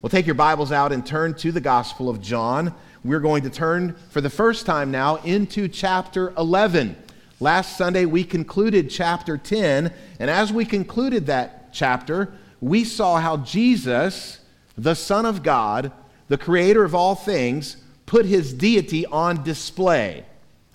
Well, 0.00 0.10
take 0.10 0.26
your 0.26 0.36
Bibles 0.36 0.70
out 0.70 0.92
and 0.92 1.04
turn 1.04 1.34
to 1.38 1.50
the 1.50 1.60
Gospel 1.60 2.08
of 2.08 2.20
John. 2.20 2.72
We're 3.02 3.18
going 3.18 3.42
to 3.42 3.50
turn 3.50 3.96
for 4.10 4.20
the 4.20 4.30
first 4.30 4.64
time 4.64 4.92
now 4.92 5.16
into 5.16 5.66
chapter 5.66 6.32
11. 6.38 6.94
Last 7.40 7.76
Sunday, 7.76 8.04
we 8.04 8.22
concluded 8.22 8.90
chapter 8.90 9.36
10, 9.36 9.92
and 10.20 10.30
as 10.30 10.52
we 10.52 10.64
concluded 10.64 11.26
that 11.26 11.72
chapter, 11.72 12.32
we 12.60 12.84
saw 12.84 13.16
how 13.16 13.38
Jesus, 13.38 14.38
the 14.76 14.94
Son 14.94 15.26
of 15.26 15.42
God, 15.42 15.90
the 16.28 16.38
creator 16.38 16.84
of 16.84 16.94
all 16.94 17.16
things, 17.16 17.78
put 18.06 18.24
his 18.24 18.54
deity 18.54 19.04
on 19.04 19.42
display. 19.42 20.24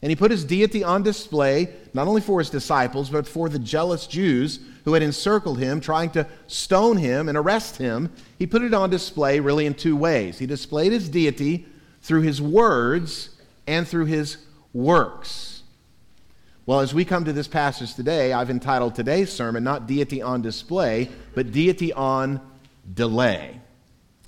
And 0.04 0.10
he 0.10 0.18
put 0.18 0.32
his 0.32 0.44
deity 0.44 0.84
on 0.84 1.02
display 1.02 1.70
not 1.94 2.10
only 2.10 2.20
for 2.20 2.40
his 2.40 2.50
disciples, 2.50 3.10
but 3.10 3.26
for 3.26 3.48
the 3.48 3.58
jealous 3.58 4.06
Jews 4.06 4.60
who 4.84 4.96
had 4.96 5.02
encircled 5.02 5.60
him, 5.60 5.80
trying 5.80 6.10
to 6.10 6.28
stone 6.48 6.98
him 6.98 7.30
and 7.30 7.38
arrest 7.38 7.78
him, 7.78 8.12
he 8.38 8.46
put 8.46 8.64
it 8.64 8.74
on 8.74 8.90
display 8.90 9.40
really 9.40 9.66
in 9.66 9.74
two 9.74 9.96
ways. 9.96 10.38
He 10.38 10.46
displayed 10.46 10.92
his 10.92 11.08
deity 11.08 11.66
through 12.02 12.24
his 12.24 12.42
words 12.42 13.30
and 13.66 13.88
through 13.88 14.08
his 14.08 14.40
works. 14.74 15.64
Well, 16.66 16.82
as 16.82 16.94
we 16.94 17.06
come 17.06 17.24
to 17.24 17.32
this 17.32 17.48
passage 17.48 17.94
today, 17.94 18.34
I've 18.34 18.50
entitled 18.50 18.96
today's 18.96 19.32
sermon 19.32 19.64
not 19.64 19.88
Deity 19.88 20.22
on 20.22 20.42
Display, 20.42 21.08
but 21.34 21.54
Deity 21.54 21.94
on 21.94 22.42
Delay. 22.94 23.62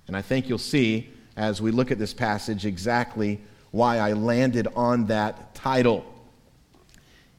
And 0.07 0.15
I 0.15 0.21
think 0.21 0.47
you'll 0.47 0.57
see 0.57 1.09
as 1.35 1.61
we 1.61 1.71
look 1.71 1.91
at 1.91 1.99
this 1.99 2.13
passage 2.13 2.65
exactly 2.65 3.41
why 3.75 3.97
I 3.97 4.13
landed 4.13 4.69
on 4.73 5.07
that 5.07 5.53
title. 5.53 6.05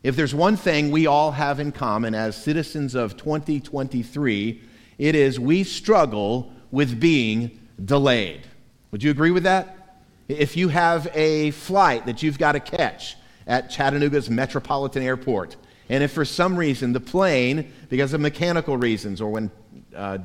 If 0.03 0.17
there's 0.17 0.35
one 0.35 0.59
thing 0.59 0.91
we 0.91 1.07
all 1.07 1.33
have 1.33 1.61
in 1.61 1.73
common 1.73 2.15
as 2.15 2.37
citizens 2.37 2.95
of 2.95 3.17
2023, 3.17 4.61
it 4.99 5.15
is 5.15 5.41
we 5.41 5.65
struggle 5.65 6.53
with 6.71 7.01
being 7.01 7.59
delayed. 7.83 8.43
Would 8.91 9.03
you 9.03 9.11
agree 9.11 9.31
with 9.31 9.45
that? 9.45 10.03
If 10.29 10.59
you 10.59 10.69
have 10.69 11.09
a 11.15 11.53
flight 11.53 12.05
that 12.05 12.23
you've 12.23 12.39
got 12.39 12.53
to 12.53 12.61
catch 12.61 13.17
at 13.47 13.71
Chattanooga's 13.71 14.29
Metropolitan 14.29 15.03
Airport, 15.03 15.57
and 15.89 16.05
if 16.05 16.13
for 16.13 16.27
some 16.27 16.55
reason 16.55 16.93
the 16.93 17.01
plane, 17.01 17.73
because 17.89 18.13
of 18.13 18.21
mechanical 18.21 18.77
reasons, 18.77 19.23
or 19.23 19.31
when 19.31 19.51
uh, 19.95 20.19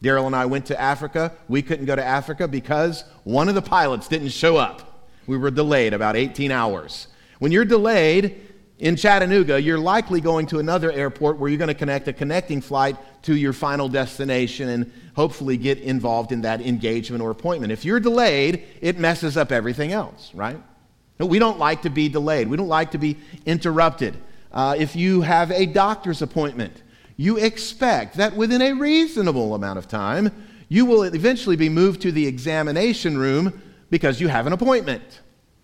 Daryl 0.00 0.28
and 0.28 0.36
I 0.36 0.46
went 0.46 0.66
to 0.66 0.80
Africa, 0.80 1.32
we 1.48 1.60
couldn't 1.60 1.86
go 1.86 1.96
to 1.96 2.04
Africa 2.04 2.46
because 2.46 3.02
one 3.24 3.48
of 3.48 3.56
the 3.56 3.62
pilots 3.62 4.06
didn't 4.06 4.28
show 4.28 4.58
up. 4.58 4.85
We 5.26 5.36
were 5.36 5.50
delayed 5.50 5.94
about 5.94 6.16
18 6.16 6.50
hours. 6.50 7.08
When 7.38 7.52
you're 7.52 7.64
delayed, 7.64 8.46
in 8.78 8.96
Chattanooga, 8.96 9.60
you're 9.60 9.78
likely 9.78 10.20
going 10.20 10.46
to 10.48 10.58
another 10.58 10.92
airport 10.92 11.38
where 11.38 11.48
you're 11.48 11.58
going 11.58 11.68
to 11.68 11.74
connect 11.74 12.08
a 12.08 12.12
connecting 12.12 12.60
flight 12.60 12.96
to 13.22 13.34
your 13.34 13.54
final 13.54 13.88
destination 13.88 14.68
and 14.68 14.92
hopefully 15.14 15.56
get 15.56 15.78
involved 15.78 16.30
in 16.30 16.42
that 16.42 16.60
engagement 16.60 17.22
or 17.22 17.30
appointment. 17.30 17.72
If 17.72 17.86
you're 17.86 18.00
delayed, 18.00 18.64
it 18.82 18.98
messes 18.98 19.38
up 19.38 19.50
everything 19.50 19.92
else, 19.92 20.30
right? 20.34 20.60
We 21.18 21.38
don't 21.38 21.58
like 21.58 21.82
to 21.82 21.90
be 21.90 22.10
delayed, 22.10 22.48
we 22.48 22.58
don't 22.58 22.68
like 22.68 22.90
to 22.90 22.98
be 22.98 23.16
interrupted. 23.46 24.16
Uh, 24.52 24.74
if 24.78 24.94
you 24.94 25.22
have 25.22 25.50
a 25.50 25.64
doctor's 25.64 26.20
appointment, 26.20 26.82
you 27.16 27.38
expect 27.38 28.16
that 28.18 28.36
within 28.36 28.60
a 28.60 28.74
reasonable 28.74 29.54
amount 29.54 29.78
of 29.78 29.88
time, 29.88 30.30
you 30.68 30.84
will 30.84 31.04
eventually 31.04 31.56
be 31.56 31.70
moved 31.70 32.02
to 32.02 32.12
the 32.12 32.26
examination 32.26 33.16
room 33.16 33.62
because 33.90 34.20
you 34.20 34.28
have 34.28 34.46
an 34.46 34.52
appointment. 34.52 35.20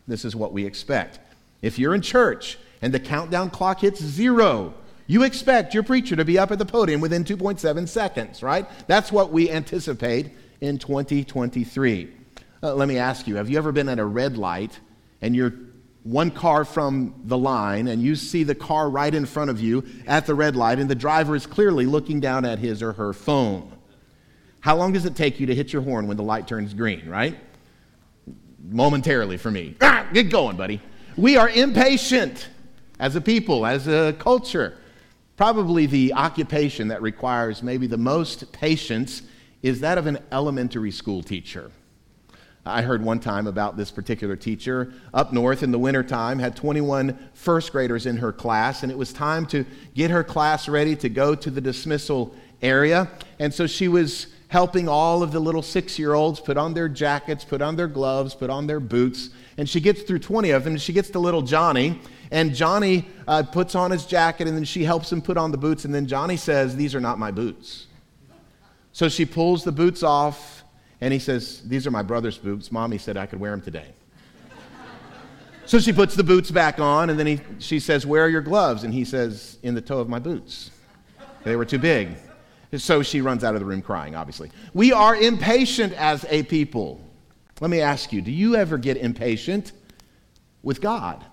This 0.06 0.24
is 0.24 0.34
what 0.34 0.52
we 0.52 0.64
expect. 0.66 1.18
If 1.60 1.78
you're 1.78 1.94
in 1.94 2.02
church, 2.02 2.58
and 2.82 2.92
the 2.92 3.00
countdown 3.00 3.48
clock 3.48 3.80
hits 3.80 4.02
zero, 4.02 4.74
you 5.06 5.22
expect 5.22 5.72
your 5.72 5.84
preacher 5.84 6.16
to 6.16 6.24
be 6.24 6.38
up 6.38 6.50
at 6.50 6.58
the 6.58 6.66
podium 6.66 7.00
within 7.00 7.24
2.7 7.24 7.88
seconds, 7.88 8.42
right? 8.42 8.66
That's 8.88 9.12
what 9.12 9.30
we 9.30 9.48
anticipate 9.50 10.32
in 10.60 10.78
2023. 10.78 12.12
Uh, 12.62 12.74
let 12.74 12.88
me 12.88 12.98
ask 12.98 13.26
you 13.26 13.36
have 13.36 13.48
you 13.48 13.56
ever 13.56 13.72
been 13.72 13.88
at 13.88 13.98
a 13.98 14.04
red 14.04 14.36
light 14.36 14.78
and 15.20 15.34
you're 15.34 15.54
one 16.02 16.32
car 16.32 16.64
from 16.64 17.14
the 17.24 17.38
line 17.38 17.86
and 17.86 18.02
you 18.02 18.16
see 18.16 18.42
the 18.42 18.54
car 18.54 18.90
right 18.90 19.14
in 19.14 19.24
front 19.24 19.50
of 19.50 19.60
you 19.60 19.84
at 20.06 20.26
the 20.26 20.34
red 20.34 20.56
light 20.56 20.80
and 20.80 20.90
the 20.90 20.96
driver 20.96 21.36
is 21.36 21.46
clearly 21.46 21.86
looking 21.86 22.18
down 22.18 22.44
at 22.44 22.58
his 22.58 22.82
or 22.82 22.92
her 22.92 23.12
phone? 23.12 23.70
How 24.60 24.76
long 24.76 24.92
does 24.92 25.04
it 25.04 25.16
take 25.16 25.38
you 25.40 25.46
to 25.46 25.54
hit 25.54 25.72
your 25.72 25.82
horn 25.82 26.06
when 26.08 26.16
the 26.16 26.22
light 26.22 26.48
turns 26.48 26.74
green, 26.74 27.08
right? 27.08 27.36
Momentarily 28.62 29.36
for 29.36 29.50
me. 29.50 29.76
Ah, 29.80 30.08
get 30.12 30.30
going, 30.30 30.56
buddy. 30.56 30.80
We 31.16 31.36
are 31.36 31.48
impatient 31.48 32.48
as 32.98 33.16
a 33.16 33.20
people, 33.20 33.66
as 33.66 33.88
a 33.88 34.14
culture. 34.18 34.78
Probably 35.36 35.86
the 35.86 36.14
occupation 36.14 36.88
that 36.88 37.02
requires 37.02 37.62
maybe 37.62 37.86
the 37.86 37.98
most 37.98 38.52
patience 38.52 39.22
is 39.62 39.80
that 39.80 39.98
of 39.98 40.06
an 40.06 40.18
elementary 40.30 40.92
school 40.92 41.22
teacher. 41.22 41.70
I 42.64 42.82
heard 42.82 43.02
one 43.02 43.18
time 43.18 43.48
about 43.48 43.76
this 43.76 43.90
particular 43.90 44.36
teacher 44.36 44.92
up 45.12 45.32
north 45.32 45.64
in 45.64 45.72
the 45.72 45.78
wintertime, 45.78 46.38
had 46.38 46.54
21 46.54 47.30
first 47.34 47.72
graders 47.72 48.06
in 48.06 48.18
her 48.18 48.32
class, 48.32 48.84
and 48.84 48.92
it 48.92 48.96
was 48.96 49.12
time 49.12 49.46
to 49.46 49.66
get 49.94 50.12
her 50.12 50.22
class 50.22 50.68
ready 50.68 50.94
to 50.96 51.08
go 51.08 51.34
to 51.34 51.50
the 51.50 51.60
dismissal 51.60 52.36
area. 52.62 53.10
And 53.40 53.52
so 53.52 53.66
she 53.66 53.88
was 53.88 54.28
helping 54.52 54.86
all 54.86 55.22
of 55.22 55.32
the 55.32 55.40
little 55.40 55.62
six 55.62 55.98
year 55.98 56.12
olds 56.12 56.38
put 56.38 56.58
on 56.58 56.74
their 56.74 56.86
jackets, 56.86 57.42
put 57.42 57.62
on 57.62 57.74
their 57.74 57.88
gloves, 57.88 58.34
put 58.34 58.50
on 58.50 58.66
their 58.66 58.80
boots. 58.80 59.30
And 59.56 59.66
she 59.66 59.80
gets 59.80 60.02
through 60.02 60.18
20 60.18 60.50
of 60.50 60.64
them, 60.64 60.74
and 60.74 60.82
she 60.82 60.92
gets 60.92 61.08
to 61.10 61.18
little 61.18 61.40
Johnny, 61.40 61.98
and 62.30 62.54
Johnny 62.54 63.08
uh, 63.26 63.44
puts 63.44 63.74
on 63.74 63.90
his 63.90 64.04
jacket, 64.04 64.46
and 64.46 64.54
then 64.54 64.64
she 64.64 64.84
helps 64.84 65.10
him 65.10 65.22
put 65.22 65.38
on 65.38 65.52
the 65.52 65.56
boots. 65.56 65.86
And 65.86 65.94
then 65.94 66.06
Johnny 66.06 66.36
says, 66.36 66.76
These 66.76 66.94
are 66.94 67.00
not 67.00 67.18
my 67.18 67.30
boots. 67.30 67.86
So 68.92 69.08
she 69.08 69.24
pulls 69.24 69.64
the 69.64 69.72
boots 69.72 70.02
off, 70.02 70.64
and 71.00 71.14
he 71.14 71.18
says, 71.18 71.62
These 71.62 71.86
are 71.86 71.90
my 71.90 72.02
brother's 72.02 72.36
boots. 72.36 72.70
Mommy 72.70 72.98
said 72.98 73.16
I 73.16 73.24
could 73.24 73.40
wear 73.40 73.52
them 73.52 73.62
today. 73.62 73.88
so 75.64 75.78
she 75.78 75.94
puts 75.94 76.14
the 76.14 76.24
boots 76.24 76.50
back 76.50 76.78
on, 76.78 77.08
and 77.08 77.18
then 77.18 77.26
he, 77.26 77.40
she 77.58 77.80
says, 77.80 78.04
Where 78.04 78.26
are 78.26 78.28
your 78.28 78.42
gloves? 78.42 78.84
And 78.84 78.92
he 78.92 79.06
says, 79.06 79.56
In 79.62 79.74
the 79.74 79.80
toe 79.80 80.00
of 80.00 80.10
my 80.10 80.18
boots. 80.18 80.70
They 81.42 81.56
were 81.56 81.64
too 81.64 81.78
big. 81.78 82.18
So 82.76 83.02
she 83.02 83.20
runs 83.20 83.44
out 83.44 83.54
of 83.54 83.60
the 83.60 83.66
room 83.66 83.82
crying, 83.82 84.14
obviously. 84.14 84.50
We 84.72 84.92
are 84.92 85.14
impatient 85.14 85.92
as 85.92 86.24
a 86.28 86.42
people. 86.44 87.00
Let 87.60 87.70
me 87.70 87.80
ask 87.80 88.12
you 88.12 88.22
do 88.22 88.30
you 88.30 88.56
ever 88.56 88.78
get 88.78 88.96
impatient 88.96 89.72
with 90.62 90.80
God? 90.80 91.24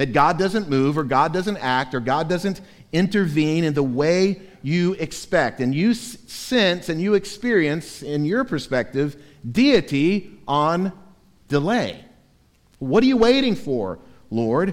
that 0.00 0.14
God 0.14 0.38
doesn't 0.38 0.70
move 0.70 0.96
or 0.96 1.04
God 1.04 1.30
doesn't 1.30 1.58
act 1.58 1.94
or 1.94 2.00
God 2.00 2.26
doesn't 2.26 2.62
intervene 2.90 3.64
in 3.64 3.74
the 3.74 3.82
way 3.82 4.40
you 4.62 4.94
expect. 4.94 5.60
And 5.60 5.74
you 5.74 5.92
sense 5.92 6.88
and 6.88 6.98
you 6.98 7.12
experience, 7.12 8.02
in 8.02 8.24
your 8.24 8.44
perspective, 8.44 9.22
deity 9.52 10.38
on 10.48 10.90
delay. 11.48 12.02
What 12.78 13.02
are 13.02 13.08
you 13.08 13.18
waiting 13.18 13.54
for, 13.54 13.98
Lord? 14.30 14.72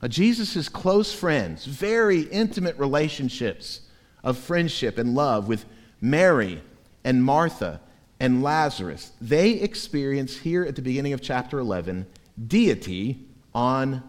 Uh, 0.00 0.08
Jesus' 0.08 0.66
close 0.66 1.12
friends, 1.12 1.66
very 1.66 2.22
intimate 2.22 2.78
relationships 2.78 3.81
of 4.22 4.38
friendship 4.38 4.98
and 4.98 5.14
love 5.14 5.48
with 5.48 5.64
Mary 6.00 6.62
and 7.04 7.24
Martha 7.24 7.80
and 8.20 8.42
Lazarus, 8.42 9.12
they 9.20 9.52
experience 9.52 10.36
here 10.38 10.64
at 10.64 10.76
the 10.76 10.82
beginning 10.82 11.12
of 11.12 11.20
chapter 11.20 11.58
11 11.58 12.06
deity 12.46 13.18
on 13.54 14.02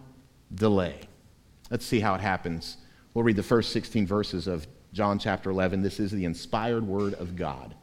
delay. 0.54 1.00
Let's 1.70 1.84
see 1.84 2.00
how 2.00 2.14
it 2.14 2.20
happens. 2.20 2.76
We'll 3.12 3.24
read 3.24 3.36
the 3.36 3.42
first 3.42 3.72
16 3.72 4.06
verses 4.06 4.46
of 4.46 4.66
John 4.92 5.18
chapter 5.18 5.50
11. 5.50 5.82
This 5.82 5.98
is 5.98 6.12
the 6.12 6.24
inspired 6.24 6.86
word 6.86 7.14
of 7.14 7.36
God. 7.36 7.74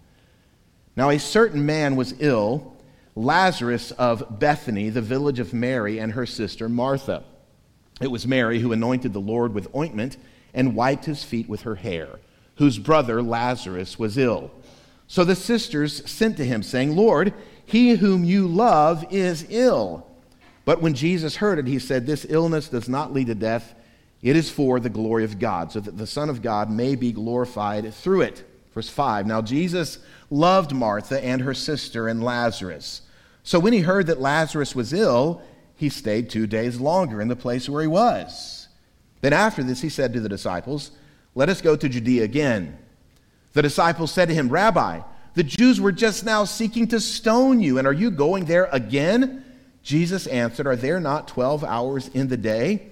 Now, 0.96 1.10
a 1.10 1.20
certain 1.20 1.66
man 1.66 1.96
was 1.96 2.14
ill, 2.20 2.76
Lazarus 3.16 3.92
of 3.92 4.40
Bethany, 4.40 4.90
the 4.90 5.02
village 5.02 5.40
of 5.40 5.54
Mary 5.54 6.00
and 6.00 6.14
her 6.14 6.26
sister 6.26 6.70
Martha. 6.70 7.24
It 8.02 8.08
was 8.08 8.26
Mary 8.26 8.60
who 8.60 8.72
anointed 8.72 9.14
the 9.14 9.20
Lord 9.20 9.54
with 9.54 9.74
ointment 9.76 10.18
and 10.54 10.76
wiped 10.76 11.06
his 11.06 11.24
feet 11.24 11.48
with 11.48 11.62
her 11.62 11.76
hair, 11.76 12.20
whose 12.56 12.78
brother 12.78 13.22
Lazarus 13.22 13.98
was 13.98 14.18
ill. 14.18 14.52
So 15.08 15.24
the 15.24 15.36
sisters 15.36 16.10
sent 16.10 16.38
to 16.38 16.46
him, 16.46 16.64
saying, 16.64 16.96
Lord, 16.96 17.34
he 17.66 17.92
whom 17.92 18.24
you 18.24 18.48
love 18.48 19.06
is 19.12 19.46
ill. 19.50 20.08
But 20.66 20.82
when 20.82 20.94
Jesus 20.94 21.38
heard 21.38 21.60
it, 21.60 21.68
he 21.68 21.80
said, 21.80 22.06
This 22.06 22.26
illness 22.30 22.70
does 22.70 22.88
not 22.88 23.14
lead 23.14 23.28
to 23.28 23.36
death. 23.36 23.74
It 24.22 24.36
is 24.36 24.52
for 24.52 24.80
the 24.80 24.90
glory 24.90 25.24
of 25.24 25.40
God, 25.40 25.72
so 25.72 25.80
that 25.80 25.98
the 25.98 26.08
Son 26.08 26.30
of 26.30 26.42
God 26.42 26.70
may 26.70 26.96
be 26.96 27.12
glorified 27.12 27.94
through 27.94 28.22
it. 28.22 28.44
Verse 28.74 28.90
5 28.90 29.26
Now 29.26 29.42
Jesus 29.42 30.00
loved 30.30 30.74
Martha 30.74 31.24
and 31.24 31.42
her 31.42 31.54
sister 31.54 32.08
and 32.08 32.24
Lazarus. 32.24 33.02
So 33.44 33.60
when 33.60 33.74
he 33.74 33.80
heard 33.80 34.08
that 34.08 34.22
Lazarus 34.22 34.76
was 34.76 34.94
ill, 34.94 35.42
he 35.76 35.90
stayed 35.90 36.30
two 36.30 36.46
days 36.46 36.80
longer 36.80 37.22
in 37.22 37.28
the 37.28 37.36
place 37.36 37.68
where 37.68 37.82
he 37.82 37.88
was. 37.88 38.61
Then 39.22 39.34
after 39.34 39.64
this, 39.64 39.82
he 39.82 39.90
said 39.90 40.14
to 40.14 40.20
the 40.20 40.30
disciples, 40.30 40.92
Let 41.36 41.50
us 41.50 41.62
go 41.62 41.76
to 41.76 41.90
Judea 41.90 42.24
again. 42.24 42.78
The 43.54 43.62
disciples 43.62 44.12
said 44.12 44.28
to 44.28 44.34
him, 44.34 44.50
Rabbi, 44.50 45.02
the 45.34 45.44
Jews 45.44 45.80
were 45.80 45.92
just 45.92 46.26
now 46.26 46.44
seeking 46.44 46.88
to 46.88 47.00
stone 47.00 47.62
you, 47.62 47.78
and 47.78 47.88
are 47.88 47.94
you 47.94 48.12
going 48.12 48.46
there 48.46 48.68
again? 48.72 49.46
Jesus 49.84 50.28
answered, 50.28 50.68
Are 50.68 50.76
there 50.76 51.00
not 51.00 51.28
12 51.28 51.64
hours 51.64 52.10
in 52.10 52.28
the 52.28 52.38
day? 52.38 52.88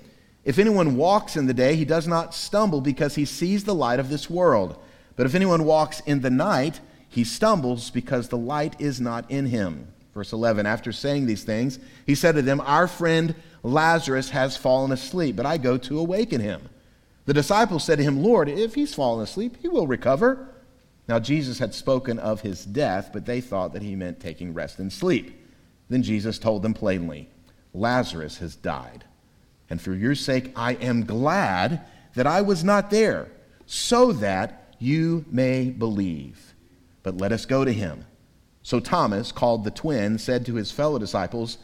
If 0.45 0.57
anyone 0.57 0.95
walks 0.95 1.35
in 1.35 1.47
the 1.47 1.53
day, 1.53 1.75
he 1.75 1.85
does 1.85 2.07
not 2.07 2.33
stumble 2.33 2.81
because 2.81 3.15
he 3.15 3.25
sees 3.25 3.63
the 3.63 3.75
light 3.75 3.99
of 3.99 4.09
this 4.09 4.29
world. 4.29 4.81
But 5.15 5.25
if 5.25 5.35
anyone 5.35 5.65
walks 5.65 5.99
in 6.01 6.21
the 6.21 6.29
night, 6.29 6.79
he 7.09 7.23
stumbles 7.23 7.89
because 7.89 8.29
the 8.29 8.37
light 8.37 8.79
is 8.79 9.01
not 9.01 9.29
in 9.29 9.47
him. 9.47 9.87
Verse 10.13 10.33
11 10.33 10.65
After 10.65 10.91
saying 10.91 11.25
these 11.25 11.43
things, 11.43 11.79
he 12.05 12.15
said 12.15 12.35
to 12.35 12.41
them, 12.41 12.61
Our 12.61 12.87
friend 12.87 13.35
Lazarus 13.63 14.29
has 14.29 14.57
fallen 14.57 14.91
asleep, 14.91 15.35
but 15.35 15.45
I 15.45 15.57
go 15.57 15.77
to 15.77 15.99
awaken 15.99 16.41
him. 16.41 16.69
The 17.25 17.33
disciples 17.33 17.83
said 17.83 17.97
to 17.97 18.03
him, 18.03 18.23
Lord, 18.23 18.49
if 18.49 18.75
he's 18.75 18.93
fallen 18.93 19.23
asleep, 19.23 19.57
he 19.61 19.67
will 19.67 19.87
recover. 19.87 20.49
Now, 21.07 21.19
Jesus 21.19 21.59
had 21.59 21.73
spoken 21.73 22.19
of 22.19 22.41
his 22.41 22.65
death, 22.65 23.11
but 23.13 23.25
they 23.25 23.41
thought 23.41 23.73
that 23.73 23.81
he 23.81 23.95
meant 23.95 24.19
taking 24.19 24.53
rest 24.53 24.79
and 24.79 24.91
sleep. 24.91 25.35
Then 25.89 26.03
Jesus 26.03 26.39
told 26.39 26.61
them 26.61 26.73
plainly, 26.73 27.29
Lazarus 27.73 28.37
has 28.37 28.55
died. 28.55 29.05
And 29.69 29.81
for 29.81 29.93
your 29.93 30.15
sake, 30.15 30.51
I 30.55 30.73
am 30.73 31.05
glad 31.05 31.81
that 32.15 32.27
I 32.27 32.41
was 32.41 32.63
not 32.63 32.89
there, 32.89 33.27
so 33.65 34.11
that 34.13 34.75
you 34.79 35.25
may 35.29 35.69
believe. 35.69 36.53
But 37.03 37.17
let 37.17 37.31
us 37.31 37.45
go 37.45 37.63
to 37.65 37.71
him. 37.71 38.05
So 38.69 38.79
Thomas, 38.79 39.31
called 39.31 39.63
the 39.63 39.71
twin, 39.71 40.19
said 40.19 40.45
to 40.45 40.53
his 40.53 40.71
fellow 40.71 40.99
disciples, 40.99 41.57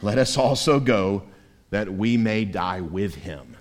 Let 0.00 0.16
us 0.16 0.38
also 0.38 0.80
go, 0.80 1.24
that 1.68 1.92
we 1.92 2.16
may 2.16 2.46
die 2.46 2.80
with 2.80 3.14
him. 3.14 3.58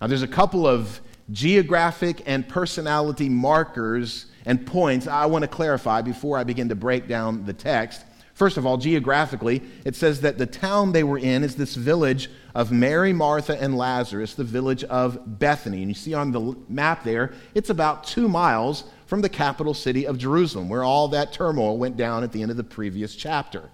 Now, 0.00 0.06
there's 0.06 0.22
a 0.22 0.28
couple 0.28 0.68
of 0.68 1.00
geographic 1.32 2.22
and 2.26 2.48
personality 2.48 3.28
markers 3.28 4.26
and 4.46 4.64
points 4.64 5.08
I 5.08 5.26
want 5.26 5.42
to 5.42 5.48
clarify 5.48 6.00
before 6.00 6.38
I 6.38 6.44
begin 6.44 6.68
to 6.68 6.76
break 6.76 7.08
down 7.08 7.44
the 7.44 7.52
text. 7.52 8.04
First 8.34 8.56
of 8.56 8.64
all, 8.64 8.76
geographically, 8.76 9.60
it 9.84 9.96
says 9.96 10.20
that 10.20 10.38
the 10.38 10.46
town 10.46 10.92
they 10.92 11.02
were 11.02 11.18
in 11.18 11.42
is 11.42 11.56
this 11.56 11.74
village 11.74 12.30
of 12.54 12.70
Mary, 12.70 13.12
Martha, 13.12 13.60
and 13.60 13.76
Lazarus, 13.76 14.34
the 14.34 14.44
village 14.44 14.84
of 14.84 15.40
Bethany. 15.40 15.78
And 15.78 15.88
you 15.88 15.94
see 15.94 16.14
on 16.14 16.30
the 16.30 16.56
map 16.68 17.02
there, 17.02 17.32
it's 17.52 17.68
about 17.68 18.04
two 18.04 18.28
miles 18.28 18.84
from 19.10 19.22
the 19.22 19.28
capital 19.28 19.74
city 19.74 20.06
of 20.06 20.18
Jerusalem, 20.18 20.68
where 20.68 20.84
all 20.84 21.08
that 21.08 21.32
turmoil 21.32 21.76
went 21.76 21.96
down 21.96 22.22
at 22.22 22.30
the 22.30 22.42
end 22.42 22.52
of 22.52 22.56
the 22.56 22.62
previous 22.62 23.16
chapter. 23.16 23.68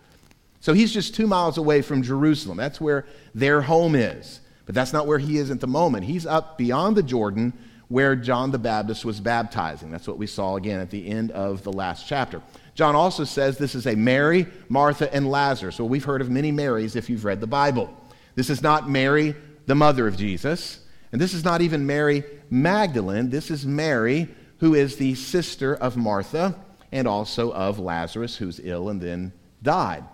So 0.60 0.72
he's 0.72 0.90
just 0.90 1.14
two 1.14 1.26
miles 1.26 1.58
away 1.58 1.82
from 1.82 2.02
Jerusalem. 2.02 2.56
That's 2.56 2.80
where 2.80 3.04
their 3.34 3.60
home 3.60 3.94
is. 3.94 4.40
But 4.64 4.74
that's 4.74 4.94
not 4.94 5.06
where 5.06 5.18
he 5.18 5.36
is 5.36 5.50
at 5.50 5.60
the 5.60 5.66
moment. 5.66 6.06
He's 6.06 6.24
up 6.24 6.56
beyond 6.56 6.96
the 6.96 7.02
Jordan 7.02 7.52
where 7.88 8.16
John 8.16 8.50
the 8.50 8.58
Baptist 8.58 9.04
was 9.04 9.20
baptizing. 9.20 9.90
That's 9.90 10.08
what 10.08 10.16
we 10.16 10.26
saw 10.26 10.56
again 10.56 10.80
at 10.80 10.88
the 10.88 11.06
end 11.06 11.32
of 11.32 11.62
the 11.62 11.72
last 11.72 12.08
chapter. 12.08 12.40
John 12.74 12.96
also 12.96 13.24
says 13.24 13.58
this 13.58 13.74
is 13.74 13.86
a 13.86 13.94
Mary, 13.94 14.46
Martha, 14.70 15.12
and 15.14 15.30
Lazarus. 15.30 15.78
Well, 15.78 15.90
we've 15.90 16.02
heard 16.02 16.22
of 16.22 16.30
many 16.30 16.50
Marys 16.50 16.96
if 16.96 17.10
you've 17.10 17.26
read 17.26 17.42
the 17.42 17.46
Bible. 17.46 17.94
This 18.36 18.48
is 18.48 18.62
not 18.62 18.88
Mary, 18.88 19.36
the 19.66 19.74
mother 19.74 20.08
of 20.08 20.16
Jesus, 20.16 20.80
and 21.12 21.20
this 21.20 21.34
is 21.34 21.44
not 21.44 21.60
even 21.60 21.86
Mary 21.86 22.24
Magdalene. 22.48 23.28
This 23.28 23.50
is 23.50 23.66
Mary, 23.66 24.28
who 24.58 24.74
is 24.74 24.96
the 24.96 25.14
sister 25.14 25.74
of 25.74 25.96
Martha 25.96 26.54
and 26.92 27.06
also 27.06 27.52
of 27.52 27.78
Lazarus, 27.78 28.36
who's 28.36 28.60
ill 28.62 28.88
and 28.88 29.00
then 29.00 29.32
died. 29.62 30.04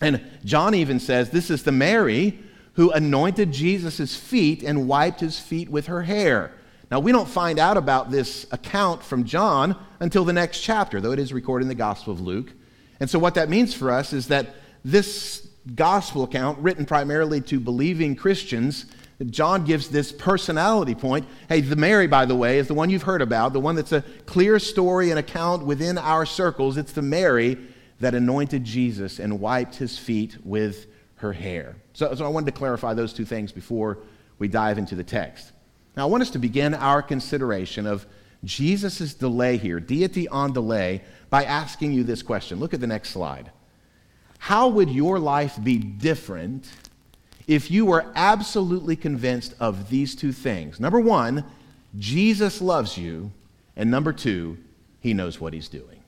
And 0.00 0.22
John 0.44 0.74
even 0.74 0.98
says 0.98 1.30
this 1.30 1.50
is 1.50 1.62
the 1.62 1.72
Mary 1.72 2.38
who 2.74 2.90
anointed 2.90 3.52
Jesus' 3.52 4.16
feet 4.16 4.62
and 4.62 4.88
wiped 4.88 5.20
his 5.20 5.38
feet 5.38 5.68
with 5.68 5.86
her 5.86 6.02
hair. 6.02 6.52
Now, 6.90 6.98
we 6.98 7.12
don't 7.12 7.28
find 7.28 7.58
out 7.58 7.76
about 7.76 8.10
this 8.10 8.46
account 8.50 9.02
from 9.02 9.24
John 9.24 9.76
until 10.00 10.24
the 10.24 10.32
next 10.32 10.60
chapter, 10.60 11.00
though 11.00 11.12
it 11.12 11.18
is 11.18 11.32
recorded 11.32 11.64
in 11.64 11.68
the 11.68 11.74
Gospel 11.74 12.12
of 12.12 12.20
Luke. 12.20 12.52
And 12.98 13.08
so, 13.08 13.18
what 13.18 13.34
that 13.34 13.48
means 13.48 13.74
for 13.74 13.90
us 13.90 14.12
is 14.12 14.28
that 14.28 14.54
this 14.84 15.46
gospel 15.74 16.24
account, 16.24 16.58
written 16.58 16.86
primarily 16.86 17.40
to 17.42 17.60
believing 17.60 18.16
Christians, 18.16 18.86
John 19.26 19.64
gives 19.64 19.88
this 19.88 20.12
personality 20.12 20.94
point. 20.94 21.26
Hey, 21.48 21.60
the 21.60 21.76
Mary, 21.76 22.06
by 22.06 22.24
the 22.24 22.34
way, 22.34 22.58
is 22.58 22.68
the 22.68 22.74
one 22.74 22.88
you've 22.88 23.02
heard 23.02 23.20
about, 23.20 23.52
the 23.52 23.60
one 23.60 23.74
that's 23.74 23.92
a 23.92 24.02
clear 24.24 24.58
story 24.58 25.10
and 25.10 25.18
account 25.18 25.66
within 25.66 25.98
our 25.98 26.24
circles. 26.24 26.78
It's 26.78 26.92
the 26.92 27.02
Mary 27.02 27.58
that 28.00 28.14
anointed 28.14 28.64
Jesus 28.64 29.18
and 29.18 29.40
wiped 29.40 29.76
his 29.76 29.98
feet 29.98 30.38
with 30.42 30.86
her 31.16 31.34
hair. 31.34 31.76
So, 31.92 32.14
so 32.14 32.24
I 32.24 32.28
wanted 32.28 32.46
to 32.46 32.52
clarify 32.58 32.94
those 32.94 33.12
two 33.12 33.26
things 33.26 33.52
before 33.52 33.98
we 34.38 34.48
dive 34.48 34.78
into 34.78 34.94
the 34.94 35.04
text. 35.04 35.52
Now, 35.96 36.04
I 36.04 36.06
want 36.06 36.22
us 36.22 36.30
to 36.30 36.38
begin 36.38 36.72
our 36.72 37.02
consideration 37.02 37.86
of 37.86 38.06
Jesus' 38.42 39.12
delay 39.12 39.58
here, 39.58 39.80
deity 39.80 40.28
on 40.28 40.54
delay, 40.54 41.02
by 41.28 41.44
asking 41.44 41.92
you 41.92 42.04
this 42.04 42.22
question. 42.22 42.58
Look 42.58 42.72
at 42.72 42.80
the 42.80 42.86
next 42.86 43.10
slide. 43.10 43.50
How 44.38 44.68
would 44.68 44.88
your 44.88 45.18
life 45.18 45.62
be 45.62 45.76
different 45.76 46.70
if 47.50 47.70
you 47.70 47.84
were 47.84 48.06
absolutely 48.14 48.94
convinced 48.94 49.54
of 49.58 49.90
these 49.90 50.14
two 50.14 50.32
things? 50.32 50.78
Number 50.78 51.00
one, 51.00 51.44
Jesus 51.98 52.62
loves 52.62 52.96
you, 52.96 53.32
and 53.76 53.90
number 53.90 54.12
two, 54.12 54.56
he 55.00 55.12
knows 55.12 55.40
what 55.40 55.52
he's 55.52 55.68
doing. 55.68 56.00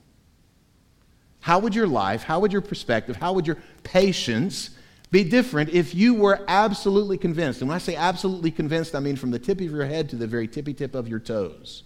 How 1.41 1.59
would 1.59 1.75
your 1.75 1.89
life, 1.89 2.23
how 2.23 2.39
would 2.41 2.53
your 2.53 2.63
perspective, 2.63 3.17
how 3.17 3.33
would 3.33 3.47
your 3.47 3.59
patience 3.83 4.71
be 5.11 5.23
different 5.23 5.69
if 5.71 5.95
you 5.95 6.15
were 6.15 6.41
absolutely 6.49 7.19
convinced. 7.19 7.61
And 7.61 7.69
when 7.69 7.77
I 7.77 7.79
say 7.79 7.95
absolutely 7.95 8.51
convinced, 8.51 8.95
I 8.95 9.01
mean 9.01 9.15
from 9.15 9.31
the 9.31 9.39
tip 9.39 9.61
of 9.61 9.71
your 9.71 9.85
head 9.85 10.09
to 10.09 10.17
the 10.17 10.27
very 10.27 10.49
tippy 10.49 10.73
tip 10.73 10.95
of 10.95 11.07
your 11.07 11.21
toes. 11.21 11.83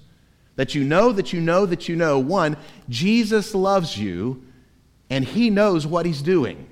That 0.54 0.74
you 0.74 0.84
know, 0.84 1.12
that 1.12 1.32
you 1.32 1.40
know, 1.40 1.66
that 1.66 1.88
you 1.88 1.96
know, 1.96 2.20
one, 2.20 2.56
Jesus 2.88 3.54
loves 3.54 3.98
you 3.98 4.44
and 5.10 5.24
he 5.24 5.50
knows 5.50 5.86
what 5.86 6.06
he's 6.06 6.22
doing. 6.22 6.68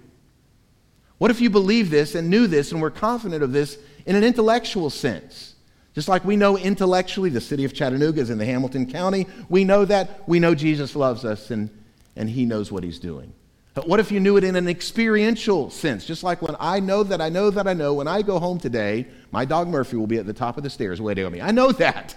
What 1.19 1.31
if 1.31 1.41
you 1.41 1.51
believe 1.51 1.91
this 1.91 2.15
and 2.15 2.29
knew 2.29 2.47
this 2.47 2.73
and 2.73 2.81
were 2.81 2.91
confident 2.91 3.43
of 3.43 3.53
this 3.53 3.79
in 4.07 4.17
an 4.17 4.25
intellectual 4.25 4.91
sense? 4.91 5.55
Just 5.95 6.09
like 6.09 6.25
we 6.25 6.37
know 6.37 6.59
intellectually 6.59 7.31
the 7.31 7.41
city 7.41 7.65
of 7.65 7.73
Chattanooga 7.73 8.21
is 8.21 8.31
in 8.31 8.39
the 8.39 8.45
Hamilton 8.45 8.91
County, 8.91 9.27
we 9.49 9.65
know 9.65 9.85
that. 9.85 10.29
We 10.29 10.41
know 10.41 10.55
Jesus 10.55 10.97
loves 10.97 11.25
us 11.25 11.51
and, 11.51 11.71
and 12.17 12.29
he 12.29 12.45
knows 12.45 12.73
what 12.73 12.83
he's 12.83 12.99
doing. 12.99 13.33
But 13.75 13.89
what 13.89 14.01
if 14.01 14.13
you 14.13 14.21
knew 14.21 14.37
it 14.37 14.45
in 14.45 14.57
an 14.57 14.69
experiential 14.69 15.71
sense? 15.71 16.05
Just 16.05 16.23
like 16.23 16.43
when 16.43 16.57
I 16.61 16.81
know 16.81 17.03
that 17.05 17.21
I 17.21 17.29
know 17.29 17.51
that 17.51 17.67
I 17.67 17.75
know, 17.75 17.95
when 17.95 18.09
I 18.09 18.23
go 18.23 18.39
home 18.39 18.59
today, 18.59 19.07
my 19.33 19.45
dog 19.45 19.69
Murphy 19.69 19.97
will 19.97 20.07
be 20.07 20.19
at 20.19 20.27
the 20.27 20.33
top 20.33 20.57
of 20.57 20.63
the 20.63 20.71
stairs 20.71 21.01
waiting 21.01 21.25
on 21.25 21.33
me. 21.33 21.41
I 21.41 21.51
know 21.51 21.73
that. 21.73 22.17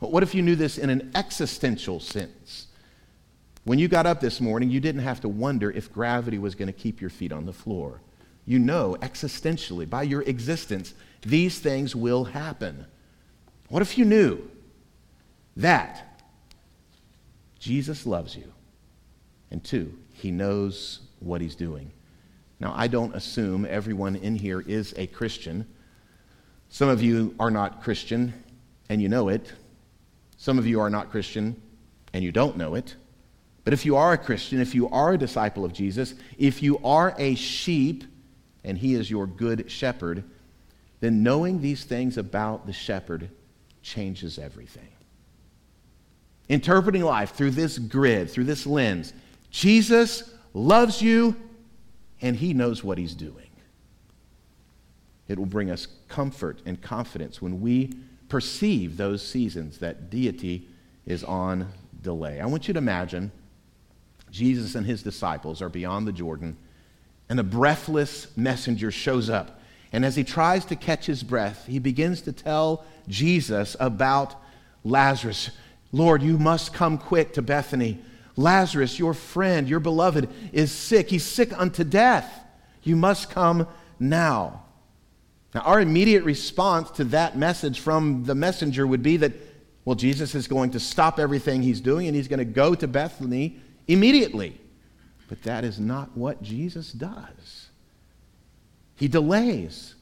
But 0.00 0.12
what 0.12 0.22
if 0.22 0.34
you 0.34 0.42
knew 0.42 0.56
this 0.56 0.78
in 0.78 0.90
an 0.90 1.12
existential 1.14 2.00
sense? 2.00 2.65
When 3.66 3.80
you 3.80 3.88
got 3.88 4.06
up 4.06 4.20
this 4.20 4.40
morning, 4.40 4.70
you 4.70 4.78
didn't 4.78 5.00
have 5.00 5.22
to 5.22 5.28
wonder 5.28 5.72
if 5.72 5.92
gravity 5.92 6.38
was 6.38 6.54
going 6.54 6.68
to 6.68 6.72
keep 6.72 7.00
your 7.00 7.10
feet 7.10 7.32
on 7.32 7.46
the 7.46 7.52
floor. 7.52 8.00
You 8.44 8.60
know 8.60 8.96
existentially, 9.00 9.90
by 9.90 10.04
your 10.04 10.22
existence, 10.22 10.94
these 11.22 11.58
things 11.58 11.96
will 11.96 12.22
happen. 12.22 12.86
What 13.68 13.82
if 13.82 13.98
you 13.98 14.04
knew 14.04 14.48
that 15.56 16.22
Jesus 17.58 18.06
loves 18.06 18.36
you? 18.36 18.52
And 19.50 19.64
two, 19.64 19.98
he 20.12 20.30
knows 20.30 21.00
what 21.18 21.40
he's 21.40 21.56
doing. 21.56 21.90
Now, 22.60 22.72
I 22.76 22.86
don't 22.86 23.16
assume 23.16 23.66
everyone 23.68 24.14
in 24.14 24.36
here 24.36 24.60
is 24.60 24.94
a 24.96 25.08
Christian. 25.08 25.66
Some 26.68 26.88
of 26.88 27.02
you 27.02 27.34
are 27.40 27.50
not 27.50 27.82
Christian, 27.82 28.32
and 28.88 29.02
you 29.02 29.08
know 29.08 29.28
it. 29.28 29.52
Some 30.36 30.56
of 30.56 30.68
you 30.68 30.78
are 30.78 30.88
not 30.88 31.10
Christian, 31.10 31.60
and 32.12 32.22
you 32.22 32.30
don't 32.30 32.56
know 32.56 32.76
it. 32.76 32.94
But 33.66 33.72
if 33.72 33.84
you 33.84 33.96
are 33.96 34.12
a 34.12 34.18
Christian, 34.18 34.60
if 34.60 34.76
you 34.76 34.88
are 34.90 35.14
a 35.14 35.18
disciple 35.18 35.64
of 35.64 35.72
Jesus, 35.72 36.14
if 36.38 36.62
you 36.62 36.78
are 36.84 37.16
a 37.18 37.34
sheep, 37.34 38.04
and 38.62 38.78
he 38.78 38.94
is 38.94 39.10
your 39.10 39.26
good 39.26 39.68
shepherd, 39.68 40.22
then 41.00 41.24
knowing 41.24 41.60
these 41.60 41.82
things 41.82 42.16
about 42.16 42.66
the 42.66 42.72
shepherd 42.72 43.28
changes 43.82 44.38
everything. 44.38 44.86
Interpreting 46.48 47.02
life 47.02 47.32
through 47.32 47.50
this 47.50 47.76
grid, 47.76 48.30
through 48.30 48.44
this 48.44 48.66
lens, 48.66 49.12
Jesus 49.50 50.32
loves 50.54 51.02
you 51.02 51.34
and 52.22 52.36
he 52.36 52.54
knows 52.54 52.84
what 52.84 52.98
he's 52.98 53.16
doing. 53.16 53.50
It 55.26 55.40
will 55.40 55.44
bring 55.44 55.72
us 55.72 55.88
comfort 56.06 56.62
and 56.66 56.80
confidence 56.80 57.42
when 57.42 57.60
we 57.60 57.94
perceive 58.28 58.96
those 58.96 59.26
seasons 59.26 59.78
that 59.78 60.08
deity 60.08 60.68
is 61.04 61.24
on 61.24 61.66
delay. 62.00 62.40
I 62.40 62.46
want 62.46 62.68
you 62.68 62.74
to 62.74 62.78
imagine 62.78 63.32
Jesus 64.30 64.74
and 64.74 64.86
his 64.86 65.02
disciples 65.02 65.62
are 65.62 65.68
beyond 65.68 66.06
the 66.06 66.12
Jordan, 66.12 66.56
and 67.28 67.40
a 67.40 67.44
breathless 67.44 68.28
messenger 68.36 68.90
shows 68.90 69.30
up. 69.30 69.60
And 69.92 70.04
as 70.04 70.16
he 70.16 70.24
tries 70.24 70.64
to 70.66 70.76
catch 70.76 71.06
his 71.06 71.22
breath, 71.22 71.66
he 71.66 71.78
begins 71.78 72.22
to 72.22 72.32
tell 72.32 72.84
Jesus 73.08 73.76
about 73.80 74.34
Lazarus. 74.84 75.50
Lord, 75.92 76.22
you 76.22 76.38
must 76.38 76.74
come 76.74 76.98
quick 76.98 77.32
to 77.34 77.42
Bethany 77.42 77.98
Lazarus, 78.36 78.98
your 78.98 79.14
friend, 79.14 79.68
your 79.68 79.80
beloved, 79.80 80.28
is 80.52 80.70
sick. 80.70 81.08
He's 81.08 81.24
sick 81.24 81.58
unto 81.58 81.84
death. 81.84 82.44
You 82.82 82.94
must 82.94 83.30
come 83.30 83.66
now. 83.98 84.62
Now, 85.54 85.62
our 85.62 85.80
immediate 85.80 86.22
response 86.22 86.90
to 86.92 87.04
that 87.04 87.38
message 87.38 87.80
from 87.80 88.24
the 88.24 88.34
messenger 88.34 88.86
would 88.86 89.02
be 89.02 89.16
that, 89.16 89.32
well, 89.86 89.96
Jesus 89.96 90.34
is 90.34 90.48
going 90.48 90.72
to 90.72 90.80
stop 90.80 91.18
everything 91.18 91.62
he's 91.62 91.80
doing 91.80 92.06
and 92.06 92.14
he's 92.14 92.28
going 92.28 92.38
to 92.38 92.44
go 92.44 92.74
to 92.74 92.86
Bethany 92.86 93.58
immediately. 93.88 94.60
But 95.28 95.42
that 95.42 95.64
is 95.64 95.80
not 95.80 96.16
what 96.16 96.42
Jesus 96.42 96.92
does. 96.92 97.68
He 98.96 99.08
delays. 99.08 99.94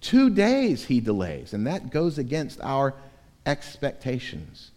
Two 0.00 0.30
days 0.30 0.84
he 0.84 1.00
delays, 1.00 1.52
and 1.52 1.66
that 1.66 1.90
goes 1.90 2.18
against 2.18 2.60
our 2.60 2.94
expectations. 3.46 4.70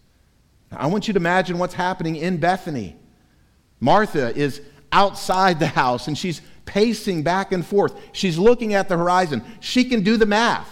I 0.70 0.86
want 0.88 1.06
you 1.06 1.14
to 1.14 1.20
imagine 1.20 1.58
what's 1.58 1.74
happening 1.74 2.16
in 2.16 2.38
Bethany. 2.38 2.96
Martha 3.80 4.36
is 4.36 4.60
outside 4.92 5.58
the 5.58 5.66
house 5.66 6.08
and 6.08 6.16
she's 6.16 6.40
pacing 6.64 7.22
back 7.22 7.52
and 7.52 7.64
forth. 7.64 7.94
She's 8.12 8.38
looking 8.38 8.74
at 8.74 8.88
the 8.88 8.96
horizon. 8.96 9.44
She 9.60 9.84
can 9.84 10.02
do 10.02 10.16
the 10.16 10.26
math. 10.26 10.68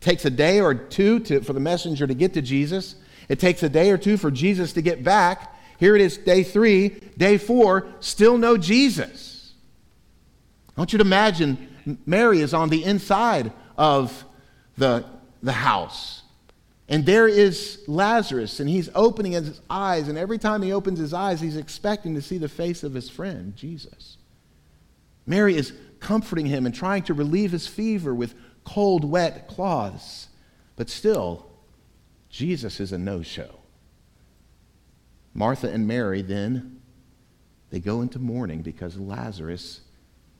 It 0.00 0.04
takes 0.04 0.24
a 0.24 0.30
day 0.30 0.60
or 0.60 0.74
two 0.74 1.20
to, 1.20 1.40
for 1.40 1.52
the 1.52 1.60
messenger 1.60 2.06
to 2.06 2.14
get 2.14 2.34
to 2.34 2.42
Jesus. 2.42 2.96
It 3.28 3.40
takes 3.40 3.62
a 3.62 3.68
day 3.68 3.90
or 3.90 3.98
two 3.98 4.16
for 4.16 4.30
Jesus 4.30 4.72
to 4.74 4.82
get 4.82 5.02
back. 5.02 5.54
Here 5.78 5.96
it 5.96 6.00
is, 6.00 6.16
day 6.16 6.42
three. 6.42 7.00
Day 7.16 7.38
four, 7.38 7.88
still 8.00 8.36
no 8.38 8.56
Jesus. 8.56 9.54
I 10.76 10.80
want 10.80 10.92
you 10.92 10.98
to 10.98 11.04
imagine 11.04 11.98
Mary 12.04 12.40
is 12.40 12.52
on 12.52 12.68
the 12.68 12.84
inside 12.84 13.52
of 13.78 14.24
the, 14.76 15.04
the 15.42 15.52
house. 15.52 16.22
And 16.88 17.04
there 17.04 17.26
is 17.26 17.82
Lazarus, 17.88 18.60
and 18.60 18.68
he's 18.68 18.88
opening 18.94 19.32
his 19.32 19.60
eyes, 19.68 20.08
and 20.08 20.16
every 20.16 20.38
time 20.38 20.62
he 20.62 20.72
opens 20.72 20.98
his 20.98 21.12
eyes, 21.12 21.40
he's 21.40 21.56
expecting 21.56 22.14
to 22.14 22.22
see 22.22 22.38
the 22.38 22.48
face 22.48 22.84
of 22.84 22.94
his 22.94 23.10
friend, 23.10 23.56
Jesus. 23.56 24.18
Mary 25.26 25.56
is 25.56 25.72
comforting 25.98 26.46
him 26.46 26.66
and 26.66 26.74
trying 26.74 27.02
to 27.04 27.14
relieve 27.14 27.50
his 27.50 27.66
fever 27.66 28.14
with 28.14 28.34
cold, 28.64 29.04
wet 29.04 29.48
cloths. 29.48 30.28
But 30.76 30.88
still, 30.88 31.46
Jesus 32.28 32.78
is 32.78 32.92
a 32.92 32.98
no 32.98 33.22
show. 33.22 33.60
Martha 35.34 35.68
and 35.68 35.88
Mary 35.88 36.22
then, 36.22 36.75
they 37.76 37.80
go 37.80 38.00
into 38.00 38.18
mourning 38.18 38.62
because 38.62 38.96
Lazarus 38.96 39.82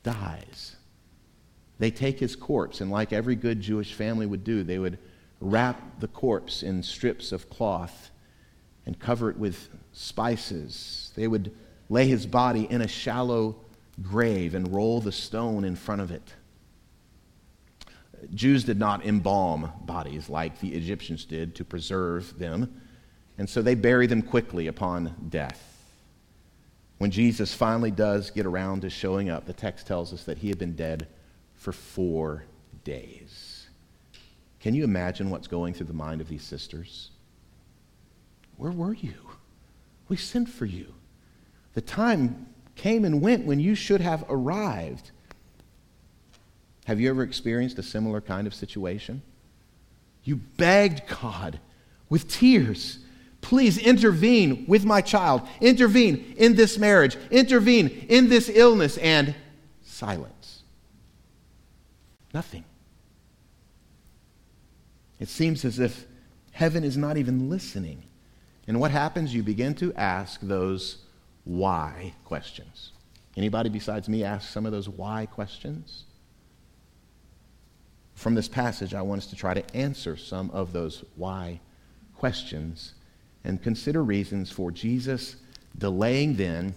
dies. 0.01 0.75
They 1.77 1.91
take 1.91 2.19
his 2.19 2.35
corpse, 2.35 2.81
and 2.81 2.89
like 2.89 3.13
every 3.13 3.35
good 3.35 3.61
Jewish 3.61 3.93
family 3.93 4.25
would 4.25 4.43
do, 4.43 4.63
they 4.63 4.79
would 4.79 4.97
wrap 5.39 5.99
the 5.99 6.07
corpse 6.07 6.63
in 6.63 6.81
strips 6.81 7.31
of 7.31 7.47
cloth 7.47 8.09
and 8.87 8.97
cover 8.97 9.29
it 9.29 9.37
with 9.37 9.69
spices. 9.93 11.11
They 11.15 11.27
would 11.27 11.55
lay 11.89 12.07
his 12.07 12.25
body 12.25 12.63
in 12.71 12.81
a 12.81 12.87
shallow 12.87 13.57
grave 14.01 14.55
and 14.55 14.73
roll 14.73 14.99
the 14.99 15.11
stone 15.11 15.63
in 15.63 15.75
front 15.75 16.01
of 16.01 16.09
it. 16.09 16.33
Jews 18.33 18.63
did 18.63 18.79
not 18.79 19.05
embalm 19.05 19.71
bodies 19.85 20.27
like 20.27 20.59
the 20.59 20.73
Egyptians 20.73 21.23
did 21.23 21.53
to 21.53 21.63
preserve 21.63 22.39
them, 22.39 22.81
and 23.37 23.47
so 23.47 23.61
they 23.61 23.75
bury 23.75 24.07
them 24.07 24.23
quickly 24.23 24.65
upon 24.65 25.13
death. 25.29 25.66
When 26.97 27.11
Jesus 27.11 27.53
finally 27.53 27.91
does 27.91 28.31
get 28.31 28.45
around 28.45 28.81
to 28.81 28.89
showing 28.89 29.29
up, 29.29 29.45
the 29.45 29.53
text 29.53 29.85
tells 29.85 30.13
us 30.13 30.23
that 30.23 30.39
he 30.39 30.49
had 30.49 30.57
been 30.57 30.75
dead 30.75 31.07
for 31.55 31.71
four 31.71 32.43
days. 32.83 33.67
Can 34.59 34.73
you 34.73 34.83
imagine 34.83 35.29
what's 35.29 35.47
going 35.47 35.73
through 35.73 35.87
the 35.87 35.93
mind 35.93 36.21
of 36.21 36.27
these 36.27 36.43
sisters? 36.43 37.11
Where 38.57 38.71
were 38.71 38.93
you? 38.93 39.13
We 40.09 40.17
sent 40.17 40.49
for 40.49 40.65
you. 40.65 40.93
The 41.73 41.81
time 41.81 42.47
came 42.75 43.05
and 43.05 43.21
went 43.21 43.45
when 43.45 43.59
you 43.59 43.75
should 43.75 44.01
have 44.01 44.25
arrived. 44.29 45.11
Have 46.85 46.99
you 46.99 47.09
ever 47.09 47.21
experienced 47.21 47.77
a 47.77 47.83
similar 47.83 48.21
kind 48.21 48.47
of 48.47 48.55
situation? 48.55 49.21
You 50.23 50.37
begged 50.37 51.03
God 51.21 51.59
with 52.09 52.27
tears, 52.29 52.99
please 53.47 53.77
intervene 53.77 54.65
with 54.67 54.83
my 54.83 54.99
child, 54.99 55.41
intervene 55.61 56.33
in 56.35 56.53
this 56.55 56.77
marriage, 56.77 57.15
intervene 57.31 57.87
in 58.09 58.27
this 58.27 58.49
illness, 58.49 58.97
and 58.97 59.33
silence. 59.85 60.63
Nothing. 62.33 62.65
It 65.21 65.29
seems 65.29 65.63
as 65.63 65.79
if 65.79 66.05
heaven 66.51 66.83
is 66.83 66.97
not 66.97 67.15
even 67.15 67.49
listening. 67.49 68.03
And 68.67 68.81
what 68.81 68.91
happens? 68.91 69.33
You 69.33 69.43
begin 69.43 69.75
to 69.75 69.93
ask 69.93 70.41
those 70.41 70.97
why 71.45 72.15
questions. 72.25 72.91
Anybody 73.37 73.69
besides 73.69 74.09
me 74.09 74.25
ask 74.25 74.49
some 74.49 74.65
of 74.65 74.73
those 74.73 74.89
why 74.89 75.25
questions? 75.25 76.03
From 78.13 78.35
this 78.35 78.49
passage, 78.49 78.93
I 78.93 79.03
want 79.03 79.19
us 79.19 79.27
to 79.27 79.37
try 79.37 79.53
to 79.53 79.63
answer 79.73 80.17
some 80.17 80.51
of 80.51 80.73
those 80.73 81.05
why 81.15 81.61
questions 82.13 82.93
and 83.47 83.63
consider 83.63 84.03
reasons 84.03 84.51
for 84.51 84.71
Jesus 84.71 85.37
delaying 85.77 86.35
then 86.35 86.75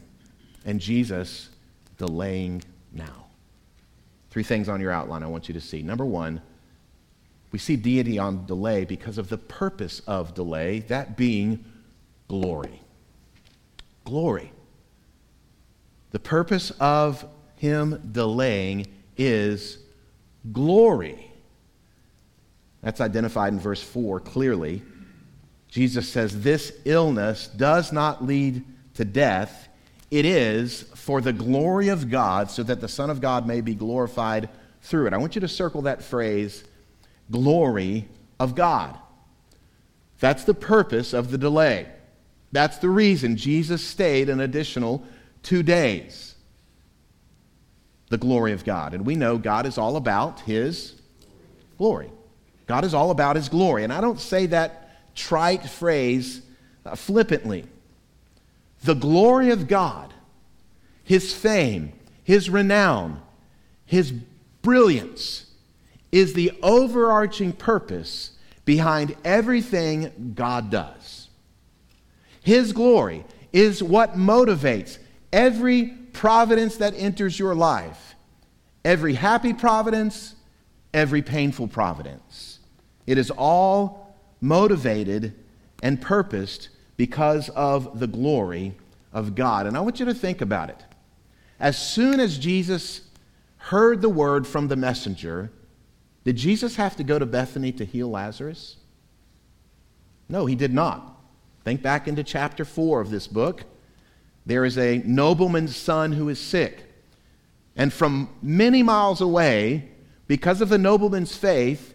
and 0.65 0.81
Jesus 0.81 1.49
delaying 1.99 2.62
now. 2.93 3.27
Three 4.31 4.45
things 4.45 4.69
on 4.69 4.81
your 4.81 4.93
outline 4.93 5.25
I 5.25 5.27
want 5.27 5.49
you 5.49 5.55
to 5.55 5.61
see. 5.61 5.83
Number 5.83 6.05
one, 6.05 6.41
we 7.50 7.59
see 7.59 7.75
deity 7.75 8.21
on 8.21 8.47
delay 8.47 8.85
because 8.85 9.19
of 9.19 9.29
the 9.29 9.37
purpose 9.37 10.00
of 10.07 10.33
delay, 10.35 10.79
that 10.81 11.17
being 11.17 11.65
glory. 12.29 12.81
Glory. 14.05 14.53
The 16.12 16.21
purpose 16.21 16.71
of 16.79 17.27
him 17.57 18.11
delaying 18.12 18.87
is 19.17 19.79
glory. 20.53 21.33
That's 22.81 23.00
identified 23.00 23.53
in 23.53 23.59
verse 23.59 23.83
4 23.83 24.21
clearly. 24.21 24.83
Jesus 25.71 26.09
says, 26.09 26.43
This 26.43 26.73
illness 26.85 27.49
does 27.49 27.93
not 27.93 28.25
lead 28.25 28.65
to 28.95 29.05
death. 29.05 29.69
It 30.11 30.25
is 30.25 30.83
for 30.95 31.21
the 31.21 31.33
glory 31.33 31.89
of 31.89 32.11
God, 32.11 32.50
so 32.50 32.62
that 32.65 32.81
the 32.81 32.89
Son 32.89 33.11
of 33.11 33.21
God 33.21 33.47
may 33.47 33.61
be 33.61 33.75
glorified 33.75 34.49
through 34.83 35.07
it. 35.07 35.12
I 35.12 35.19
want 35.19 35.37
you 35.37 35.41
to 35.41 35.49
circle 35.49 35.83
that 35.83 36.03
phrase, 36.03 36.65
glory 37.31 38.09
of 38.41 38.55
God. 38.55 38.99
That's 40.19 40.45
the 40.45 40.55
purpose 40.55 41.12
of 41.12 41.31
the 41.31 41.39
delay. 41.39 41.87
That's 42.53 42.79
the 42.79 42.89
reason 42.89 43.37
Jesus 43.37 43.85
stayed 43.87 44.29
an 44.29 44.41
additional 44.41 45.05
two 45.43 45.62
days. 45.62 46.35
The 48.09 48.19
glory 48.19 48.53
of 48.53 48.65
God. 48.65 48.93
And 48.93 49.07
we 49.07 49.15
know 49.15 49.39
God 49.39 49.67
is 49.67 49.79
all 49.79 49.97
about 49.97 50.41
His 50.41 51.00
glory. 51.79 52.11
God 52.67 52.85
is 52.85 52.93
all 52.93 53.12
about 53.12 53.37
His 53.37 53.49
glory. 53.49 53.85
And 53.85 53.93
I 53.93 54.00
don't 54.00 54.19
say 54.19 54.47
that 54.47 54.80
trite 55.14 55.69
phrase 55.69 56.43
uh, 56.85 56.95
flippantly. 56.95 57.64
The 58.85 58.95
glory 58.95 59.50
of 59.50 59.69
God, 59.69 60.12
His 61.05 61.35
fame, 61.35 61.93
His 62.25 62.49
renown, 62.49 63.21
His 63.85 64.12
brilliance 64.62 65.47
is 66.12 66.33
the 66.33 66.52
overarching 66.62 67.52
purpose 67.52 68.33
behind 68.64 69.17
everything 69.25 70.33
God 70.35 70.71
does. 70.71 71.29
His 72.43 72.73
glory 72.73 73.25
is 73.52 73.83
what 73.83 74.14
motivates 74.14 74.99
every 75.33 75.87
providence 76.12 76.76
that 76.76 76.95
enters 76.97 77.38
your 77.38 77.55
life, 77.55 78.14
every 78.85 79.14
happy 79.14 79.52
providence, 79.52 80.35
every 80.93 81.23
painful 81.23 81.69
providence. 81.69 82.59
It 83.07 83.19
is 83.19 83.31
all 83.31 84.10
motivated 84.41 85.35
and 85.83 86.01
purposed 86.01 86.69
because 86.97 87.49
of 87.51 87.99
the 88.01 88.07
glory 88.07 88.75
of 89.13 89.35
God. 89.35 89.67
And 89.67 89.77
I 89.77 89.81
want 89.81 90.01
you 90.01 90.07
to 90.07 90.15
think 90.15 90.41
about 90.41 90.71
it. 90.71 90.85
As 91.59 91.79
soon 91.79 92.21
as 92.21 92.39
Jesus 92.39 93.03
heard 93.57 94.01
the 94.01 94.09
word 94.09 94.47
from 94.47 94.69
the 94.69 94.77
messenger, 94.77 95.51
did 96.25 96.37
Jesus 96.37 96.77
have 96.77 96.97
to 96.97 97.05
go 97.05 97.19
to 97.19 97.27
Bethany 97.27 97.73
to 97.73 97.85
heal 97.85 98.09
Lazarus? 98.09 98.77
No, 100.29 100.47
he 100.47 100.55
did 100.55 100.73
not. 100.73 101.19
Think 101.65 101.83
back 101.83 102.09
into 102.09 102.23
chapter 102.23 102.65
4 102.65 103.01
of 103.01 103.11
this 103.11 103.27
book. 103.27 103.65
There 104.47 104.65
is 104.65 104.79
a 104.79 105.03
nobleman's 105.05 105.77
son 105.77 106.13
who 106.13 106.29
is 106.29 106.39
sick. 106.39 106.85
And 107.77 107.93
from 107.93 108.31
many 108.43 108.83
miles 108.83 109.21
away, 109.21 109.91
because 110.27 110.61
of 110.61 110.69
the 110.69 110.79
nobleman's 110.79 111.37
faith, 111.37 111.95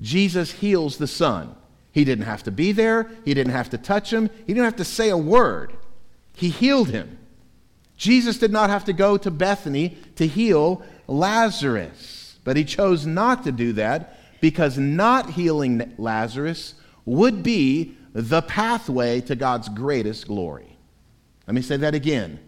Jesus 0.00 0.52
heals 0.52 0.96
the 0.96 1.06
son. 1.06 1.54
He 1.94 2.04
didn't 2.04 2.24
have 2.24 2.42
to 2.42 2.50
be 2.50 2.72
there, 2.72 3.08
he 3.24 3.34
didn't 3.34 3.52
have 3.52 3.70
to 3.70 3.78
touch 3.78 4.12
him, 4.12 4.28
he 4.48 4.52
didn't 4.52 4.64
have 4.64 4.76
to 4.76 4.84
say 4.84 5.10
a 5.10 5.16
word. 5.16 5.76
He 6.34 6.48
healed 6.48 6.90
him. 6.90 7.18
Jesus 7.96 8.36
did 8.36 8.50
not 8.50 8.68
have 8.68 8.84
to 8.86 8.92
go 8.92 9.16
to 9.16 9.30
Bethany 9.30 9.96
to 10.16 10.26
heal 10.26 10.82
Lazarus, 11.06 12.36
but 12.42 12.56
he 12.56 12.64
chose 12.64 13.06
not 13.06 13.44
to 13.44 13.52
do 13.52 13.74
that 13.74 14.18
because 14.40 14.76
not 14.76 15.30
healing 15.30 15.94
Lazarus 15.96 16.74
would 17.04 17.44
be 17.44 17.96
the 18.12 18.42
pathway 18.42 19.20
to 19.20 19.36
God's 19.36 19.68
greatest 19.68 20.26
glory. 20.26 20.76
Let 21.46 21.54
me 21.54 21.62
say 21.62 21.76
that 21.76 21.94
again. 21.94 22.40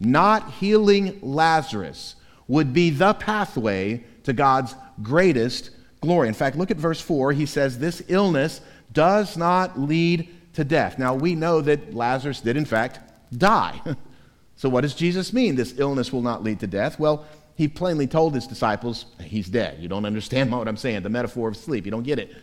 Not 0.00 0.50
healing 0.54 1.20
Lazarus 1.22 2.16
would 2.48 2.72
be 2.72 2.90
the 2.90 3.14
pathway 3.14 4.02
to 4.24 4.32
God's 4.32 4.74
greatest 5.00 5.70
glory. 6.00 6.26
In 6.26 6.34
fact, 6.34 6.56
look 6.56 6.72
at 6.72 6.76
verse 6.76 7.00
4. 7.00 7.32
He 7.32 7.46
says, 7.46 7.78
This 7.78 8.02
illness 8.08 8.60
does 8.92 9.36
not 9.36 9.78
lead 9.78 10.28
to 10.54 10.64
death. 10.64 10.98
Now, 10.98 11.14
we 11.14 11.34
know 11.34 11.60
that 11.60 11.94
Lazarus 11.94 12.40
did, 12.40 12.56
in 12.56 12.64
fact, 12.64 13.00
die. 13.36 13.80
so, 14.56 14.68
what 14.68 14.82
does 14.82 14.94
Jesus 14.94 15.32
mean? 15.32 15.56
This 15.56 15.78
illness 15.78 16.12
will 16.12 16.22
not 16.22 16.42
lead 16.42 16.60
to 16.60 16.66
death? 16.66 16.98
Well, 16.98 17.24
he 17.54 17.68
plainly 17.68 18.06
told 18.06 18.34
his 18.34 18.46
disciples, 18.46 19.06
He's 19.20 19.48
dead. 19.48 19.78
You 19.80 19.88
don't 19.88 20.04
understand 20.04 20.50
what 20.52 20.68
I'm 20.68 20.76
saying. 20.76 21.02
The 21.02 21.08
metaphor 21.08 21.48
of 21.48 21.56
sleep, 21.56 21.84
you 21.84 21.90
don't 21.90 22.02
get 22.02 22.18
it. 22.18 22.34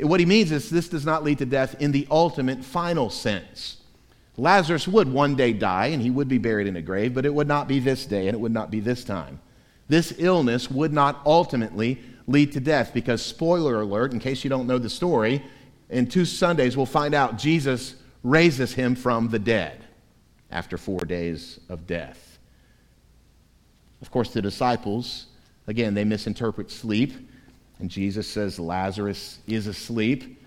What 0.00 0.20
he 0.20 0.26
means 0.26 0.52
is 0.52 0.70
this 0.70 0.88
does 0.88 1.04
not 1.04 1.22
lead 1.22 1.38
to 1.38 1.46
death 1.46 1.80
in 1.80 1.92
the 1.92 2.06
ultimate 2.10 2.64
final 2.64 3.10
sense. 3.10 3.76
Lazarus 4.38 4.88
would 4.88 5.12
one 5.12 5.34
day 5.36 5.52
die 5.52 5.86
and 5.86 6.00
he 6.00 6.08
would 6.08 6.28
be 6.28 6.38
buried 6.38 6.66
in 6.66 6.76
a 6.76 6.82
grave, 6.82 7.12
but 7.12 7.26
it 7.26 7.34
would 7.34 7.46
not 7.46 7.68
be 7.68 7.78
this 7.78 8.06
day 8.06 8.26
and 8.26 8.34
it 8.34 8.40
would 8.40 8.52
not 8.52 8.70
be 8.70 8.80
this 8.80 9.04
time. 9.04 9.38
This 9.88 10.14
illness 10.16 10.70
would 10.70 10.92
not 10.92 11.20
ultimately 11.26 12.00
lead 12.26 12.52
to 12.52 12.60
death 12.60 12.94
because, 12.94 13.20
spoiler 13.20 13.82
alert, 13.82 14.12
in 14.12 14.20
case 14.20 14.42
you 14.42 14.50
don't 14.50 14.66
know 14.66 14.78
the 14.78 14.88
story, 14.88 15.44
in 15.92 16.06
two 16.06 16.24
Sundays 16.24 16.76
we'll 16.76 16.86
find 16.86 17.14
out 17.14 17.38
Jesus 17.38 17.94
raises 18.22 18.72
him 18.72 18.94
from 18.94 19.28
the 19.28 19.38
dead 19.38 19.84
after 20.50 20.76
four 20.76 21.00
days 21.00 21.60
of 21.68 21.86
death. 21.86 22.38
Of 24.00 24.10
course, 24.10 24.32
the 24.32 24.42
disciples, 24.42 25.26
again, 25.66 25.94
they 25.94 26.04
misinterpret 26.04 26.70
sleep, 26.70 27.12
and 27.78 27.90
Jesus 27.90 28.26
says 28.26 28.58
Lazarus 28.58 29.38
is 29.46 29.66
asleep. 29.66 30.40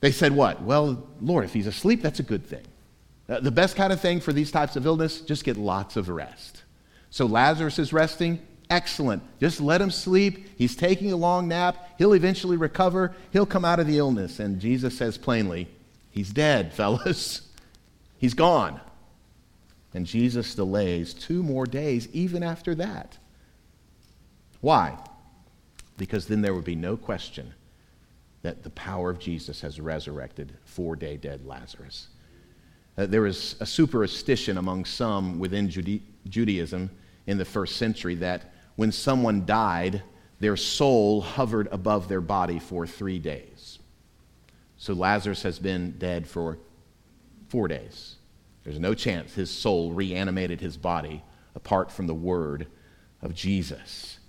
They 0.00 0.12
said, 0.12 0.32
What? 0.32 0.62
Well, 0.62 1.08
Lord, 1.20 1.44
if 1.44 1.52
he's 1.52 1.66
asleep, 1.66 2.02
that's 2.02 2.20
a 2.20 2.24
good 2.24 2.44
thing. 2.46 2.64
Uh, 3.28 3.40
the 3.40 3.50
best 3.50 3.76
kind 3.76 3.92
of 3.92 4.00
thing 4.00 4.20
for 4.20 4.32
these 4.32 4.50
types 4.50 4.76
of 4.76 4.86
illness, 4.86 5.20
just 5.20 5.44
get 5.44 5.56
lots 5.56 5.96
of 5.96 6.08
rest. 6.08 6.62
So 7.10 7.26
Lazarus 7.26 7.78
is 7.78 7.92
resting. 7.92 8.40
Excellent. 8.70 9.22
Just 9.40 9.60
let 9.60 9.80
him 9.80 9.90
sleep. 9.90 10.46
He's 10.58 10.76
taking 10.76 11.12
a 11.12 11.16
long 11.16 11.48
nap. 11.48 11.88
He'll 11.96 12.14
eventually 12.14 12.56
recover. 12.56 13.14
He'll 13.32 13.46
come 13.46 13.64
out 13.64 13.80
of 13.80 13.86
the 13.86 13.98
illness. 13.98 14.40
And 14.40 14.60
Jesus 14.60 14.96
says 14.96 15.16
plainly, 15.16 15.68
He's 16.10 16.30
dead, 16.30 16.72
fellas. 16.74 17.42
He's 18.18 18.34
gone. 18.34 18.80
And 19.94 20.04
Jesus 20.04 20.54
delays 20.54 21.14
two 21.14 21.42
more 21.42 21.64
days 21.64 22.08
even 22.12 22.42
after 22.42 22.74
that. 22.74 23.16
Why? 24.60 24.98
Because 25.96 26.26
then 26.26 26.42
there 26.42 26.54
would 26.54 26.64
be 26.64 26.76
no 26.76 26.96
question 26.96 27.54
that 28.42 28.62
the 28.62 28.70
power 28.70 29.10
of 29.10 29.18
Jesus 29.18 29.60
has 29.62 29.80
resurrected 29.80 30.56
four 30.64 30.94
day 30.94 31.16
dead 31.16 31.46
Lazarus. 31.46 32.08
Uh, 32.96 33.06
there 33.06 33.22
was 33.22 33.56
a 33.60 33.66
superstition 33.66 34.58
among 34.58 34.84
some 34.84 35.38
within 35.38 35.70
Judaism 36.28 36.90
in 37.26 37.38
the 37.38 37.44
first 37.44 37.76
century 37.76 38.16
that 38.16 38.52
when 38.78 38.92
someone 38.92 39.44
died, 39.44 40.04
their 40.38 40.56
soul 40.56 41.20
hovered 41.20 41.66
above 41.72 42.06
their 42.06 42.20
body 42.20 42.60
for 42.60 42.86
three 42.86 43.18
days. 43.18 43.80
So 44.76 44.92
Lazarus 44.92 45.42
has 45.42 45.58
been 45.58 45.96
dead 45.98 46.28
for 46.28 46.58
four 47.48 47.66
days. 47.66 48.14
There's 48.62 48.78
no 48.78 48.94
chance 48.94 49.34
his 49.34 49.50
soul 49.50 49.92
reanimated 49.92 50.60
his 50.60 50.76
body 50.76 51.24
apart 51.56 51.90
from 51.90 52.06
the 52.06 52.14
word 52.14 52.68
of 53.20 53.34
Jesus. 53.34 54.20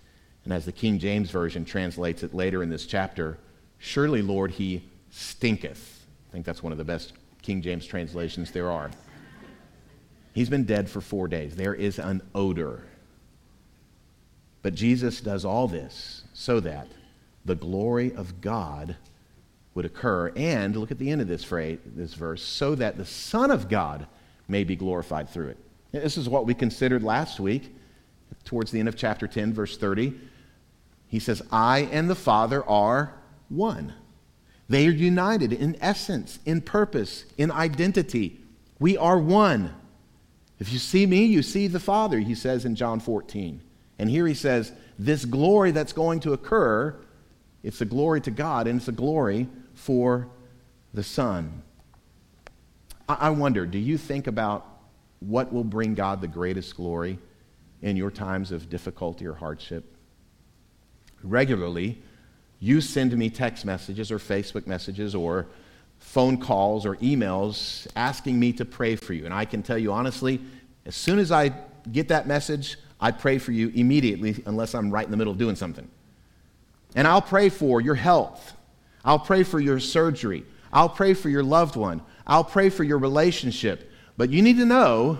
And 0.46 0.52
as 0.52 0.66
the 0.66 0.72
King 0.72 0.98
James 0.98 1.30
Version 1.30 1.64
translates 1.64 2.24
it 2.24 2.34
later 2.34 2.64
in 2.64 2.70
this 2.70 2.88
chapter, 2.88 3.38
surely, 3.78 4.24
Lord, 4.24 4.50
he 4.50 4.84
stinketh. 5.12 6.08
I 6.28 6.32
think 6.32 6.44
that's 6.44 6.64
one 6.64 6.72
of 6.72 6.80
the 6.80 6.84
best 6.84 7.14
King 7.44 7.62
James 7.62 7.86
translations 7.86 8.50
there 8.50 8.72
are. 8.72 8.90
He's 10.34 10.50
been 10.50 10.66
dead 10.66 10.90
for 10.90 11.02
four 11.02 11.28
days. 11.28 11.56
There 11.56 11.76
is 11.76 12.00
an 12.00 12.24
odor. 12.34 12.89
But 14.62 14.76
Jesus 14.76 15.22
does 15.22 15.46
all 15.46 15.68
this 15.68 16.24
so 16.34 16.60
that 16.60 16.88
the 17.46 17.56
glory 17.56 18.14
of 18.14 18.42
God 18.42 18.96
would 19.74 19.86
occur. 19.86 20.32
And 20.36 20.76
look 20.76 20.92
at 20.92 21.00
the 21.00 21.10
end 21.10 21.22
of 21.22 21.28
this 21.28 21.44
phrase, 21.44 21.80
this 21.86 22.14
verse, 22.14 22.44
so 22.44 22.76
that 22.76 22.98
the 22.98 23.06
Son 23.06 23.52
of 23.52 23.70
God 23.70 24.08
may 24.48 24.64
be 24.64 24.76
glorified 24.76 25.30
through 25.30 25.50
it. 25.50 25.58
This 25.92 26.18
is 26.18 26.28
what 26.28 26.46
we 26.46 26.54
considered 26.54 27.04
last 27.04 27.40
week, 27.40 27.76
towards 28.44 28.72
the 28.72 28.80
end 28.80 28.90
of 28.90 28.96
chapter 28.96 29.28
10, 29.28 29.54
verse 29.54 29.78
30. 29.78 30.14
He 31.08 31.20
says, 31.20 31.42
I 31.52 31.90
and 31.92 32.10
the 32.10 32.16
Father 32.16 32.64
are 32.66 33.14
one. 33.48 33.94
They 34.68 34.86
are 34.88 34.92
united 34.92 35.52
in 35.52 35.78
essence, 35.82 36.40
in 36.46 36.62
purpose, 36.62 37.26
in 37.38 37.52
identity. 37.52 38.40
We 38.80 38.98
are 38.98 39.18
one. 39.18 39.74
If 40.60 40.72
you 40.72 40.78
see 40.78 41.06
me, 41.06 41.26
you 41.26 41.42
see 41.42 41.68
the 41.68 41.80
Father, 41.80 42.20
he 42.20 42.36
says 42.36 42.66
in 42.66 42.76
John 42.76 43.00
14. 43.00 43.62
And 44.00 44.10
here 44.10 44.26
he 44.26 44.34
says, 44.34 44.72
this 44.98 45.26
glory 45.26 45.72
that's 45.72 45.94
going 45.94 46.22
to 46.22 46.34
occur, 46.34 46.96
it's 47.62 47.82
a 47.82 47.86
glory 47.86 48.22
to 48.22 48.32
God 48.32 48.68
and 48.68 48.80
it's 48.80 48.88
a 48.88 48.94
glory 48.94 49.48
for 49.76 50.28
the 50.94 51.04
Son. 51.04 51.62
I 53.08 53.30
wonder, 53.32 53.66
do 53.66 53.78
you 53.78 53.98
think 53.98 54.28
about 54.28 54.66
what 55.20 55.52
will 55.52 55.64
bring 55.64 55.96
God 55.96 56.22
the 56.22 56.28
greatest 56.28 56.76
glory 56.76 57.20
in 57.82 57.98
your 57.98 58.12
times 58.12 58.52
of 58.52 58.70
difficulty 58.70 59.26
or 59.26 59.34
hardship? 59.34 59.96
Regularly, 61.24 62.02
you 62.60 62.82
send 62.82 63.18
me 63.18 63.30
text 63.30 63.66
messages 63.66 64.12
or 64.12 64.20
Facebook 64.20 64.68
messages 64.68 65.16
or 65.16 65.48
phone 65.98 66.38
calls 66.38 66.86
or 66.86 66.96
emails 66.98 67.88
asking 67.96 68.40
me 68.40 68.54
to 68.54 68.66
pray 68.66 68.96
for 68.96 69.14
you. 69.14 69.26
And 69.26 69.34
I 69.34 69.46
can 69.46 69.64
tell 69.64 69.78
you 69.78 69.92
honestly, 69.92 70.40
as 70.86 70.96
soon 70.96 71.20
as 71.20 71.32
I 71.32 71.54
get 71.92 72.08
that 72.10 72.28
message, 72.28 72.78
I 73.00 73.12
pray 73.12 73.38
for 73.38 73.52
you 73.52 73.70
immediately, 73.70 74.44
unless 74.46 74.76
I'm 74.76 74.92
right 74.92 75.06
in 75.06 75.12
the 75.12 75.18
middle 75.18 75.32
of 75.32 75.40
doing 75.40 75.56
something. 75.56 75.90
And 76.96 77.08
I'll 77.08 77.22
pray 77.22 77.50
for 77.50 77.80
your 77.82 77.96
health. 77.96 78.54
I'll 79.06 79.20
pray 79.20 79.44
for 79.44 79.60
your 79.60 79.80
surgery. 79.80 80.44
I'll 80.74 80.90
pray 80.90 81.14
for 81.14 81.30
your 81.30 81.44
loved 81.44 81.76
one. 81.76 82.02
I'll 82.28 82.44
pray 82.44 82.70
for 82.70 82.84
your 82.84 82.98
relationship. 82.98 83.90
But 84.18 84.30
you 84.30 84.42
need 84.42 84.58
to 84.58 84.66
know, 84.66 85.20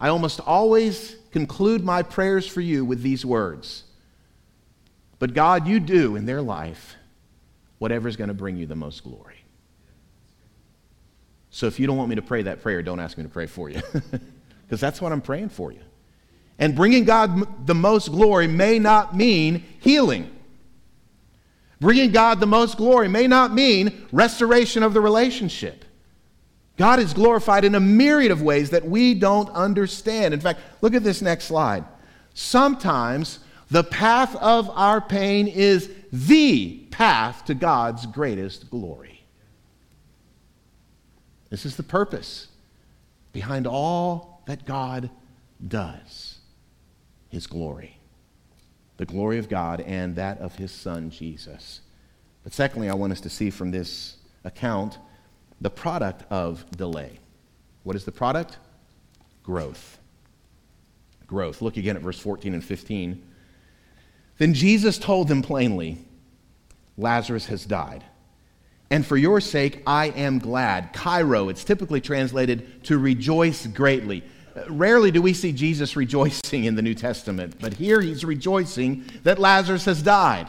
I 0.00 0.08
almost 0.08 0.40
always 0.40 1.16
conclude 1.30 1.84
my 1.84 2.02
prayers 2.02 2.46
for 2.46 2.60
you 2.60 2.84
with 2.84 3.02
these 3.02 3.24
words 3.24 3.84
but 5.20 5.34
God, 5.34 5.68
you 5.68 5.78
do 5.78 6.16
in 6.16 6.26
their 6.26 6.42
life 6.42 6.96
whatever 7.78 8.08
is 8.08 8.16
going 8.16 8.28
to 8.28 8.34
bring 8.34 8.56
you 8.56 8.66
the 8.66 8.74
most 8.74 9.04
glory. 9.04 9.36
So 11.50 11.66
if 11.66 11.78
you 11.78 11.86
don't 11.86 11.96
want 11.96 12.08
me 12.08 12.16
to 12.16 12.22
pray 12.22 12.42
that 12.42 12.62
prayer, 12.62 12.82
don't 12.82 12.98
ask 12.98 13.16
me 13.16 13.22
to 13.22 13.30
pray 13.30 13.46
for 13.46 13.70
you. 13.70 13.80
Because 14.66 14.80
that's 14.80 15.00
what 15.00 15.10
I'm 15.10 15.20
praying 15.20 15.48
for 15.48 15.72
you. 15.72 15.80
And 16.60 16.76
bringing 16.76 17.04
God 17.04 17.66
the 17.66 17.74
most 17.74 18.12
glory 18.12 18.46
may 18.46 18.78
not 18.78 19.16
mean 19.16 19.64
healing. 19.80 20.30
Bringing 21.80 22.12
God 22.12 22.38
the 22.38 22.46
most 22.46 22.76
glory 22.76 23.08
may 23.08 23.26
not 23.26 23.54
mean 23.54 24.06
restoration 24.12 24.82
of 24.82 24.92
the 24.92 25.00
relationship. 25.00 25.86
God 26.76 26.98
is 26.98 27.14
glorified 27.14 27.64
in 27.64 27.74
a 27.74 27.80
myriad 27.80 28.30
of 28.30 28.42
ways 28.42 28.70
that 28.70 28.86
we 28.86 29.14
don't 29.14 29.48
understand. 29.50 30.34
In 30.34 30.40
fact, 30.40 30.60
look 30.82 30.94
at 30.94 31.02
this 31.02 31.22
next 31.22 31.46
slide. 31.46 31.84
Sometimes 32.34 33.38
the 33.70 33.84
path 33.84 34.36
of 34.36 34.68
our 34.70 35.00
pain 35.00 35.48
is 35.48 35.90
the 36.12 36.76
path 36.90 37.46
to 37.46 37.54
God's 37.54 38.04
greatest 38.04 38.70
glory. 38.70 39.22
This 41.48 41.64
is 41.64 41.76
the 41.76 41.82
purpose 41.82 42.48
behind 43.32 43.66
all 43.66 44.42
that 44.46 44.66
God 44.66 45.08
does 45.66 46.29
His 47.30 47.46
glory. 47.46 47.96
The 48.98 49.06
glory 49.06 49.38
of 49.38 49.48
God 49.48 49.80
and 49.80 50.16
that 50.16 50.38
of 50.38 50.56
His 50.56 50.70
Son, 50.70 51.10
Jesus. 51.10 51.80
But 52.44 52.52
secondly, 52.52 52.90
I 52.90 52.94
want 52.94 53.12
us 53.12 53.20
to 53.22 53.30
see 53.30 53.48
from 53.48 53.70
this 53.70 54.16
account 54.44 54.98
the 55.60 55.70
product 55.70 56.24
of 56.30 56.70
delay. 56.76 57.18
What 57.82 57.96
is 57.96 58.04
the 58.04 58.12
product? 58.12 58.58
Growth. 59.42 59.98
Growth. 61.26 61.62
Look 61.62 61.76
again 61.76 61.96
at 61.96 62.02
verse 62.02 62.18
14 62.18 62.54
and 62.54 62.64
15. 62.64 63.22
Then 64.38 64.54
Jesus 64.54 64.98
told 64.98 65.28
them 65.28 65.42
plainly, 65.42 65.98
Lazarus 66.96 67.46
has 67.46 67.64
died. 67.64 68.04
And 68.90 69.06
for 69.06 69.16
your 69.16 69.40
sake, 69.40 69.82
I 69.86 70.06
am 70.06 70.38
glad. 70.38 70.92
Chairo, 70.92 71.48
it's 71.48 71.62
typically 71.62 72.00
translated 72.00 72.82
to 72.84 72.98
rejoice 72.98 73.66
greatly. 73.66 74.24
Rarely 74.68 75.10
do 75.10 75.22
we 75.22 75.32
see 75.32 75.52
Jesus 75.52 75.96
rejoicing 75.96 76.64
in 76.64 76.74
the 76.74 76.82
New 76.82 76.94
Testament, 76.94 77.56
but 77.60 77.74
here 77.74 78.00
he's 78.00 78.24
rejoicing 78.24 79.04
that 79.22 79.38
Lazarus 79.38 79.84
has 79.84 80.02
died. 80.02 80.48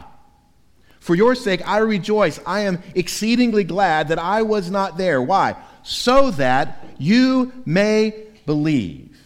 For 1.00 1.16
your 1.16 1.34
sake, 1.36 1.68
I 1.68 1.80
rejoice. 1.80 2.40
I 2.46 2.62
am 2.62 2.82
exceedingly 2.96 3.64
glad 3.64 4.10
that 4.10 4.20
I 4.20 4.44
was 4.44 4.70
not 4.70 4.98
there. 4.98 5.22
Why? 5.22 5.56
So 5.84 6.32
that 6.32 6.86
you 7.00 7.52
may 7.66 8.28
believe. 8.46 9.18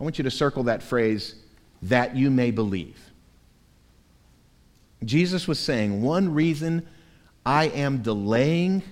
I 0.00 0.02
want 0.02 0.18
you 0.18 0.24
to 0.24 0.30
circle 0.30 0.64
that 0.64 0.82
phrase, 0.82 1.34
that 1.82 2.16
you 2.16 2.30
may 2.30 2.50
believe. 2.50 2.98
Jesus 5.04 5.46
was 5.46 5.58
saying, 5.58 6.02
one 6.02 6.32
reason 6.32 6.86
I 7.44 7.66
am 7.68 7.98
delaying, 8.02 8.82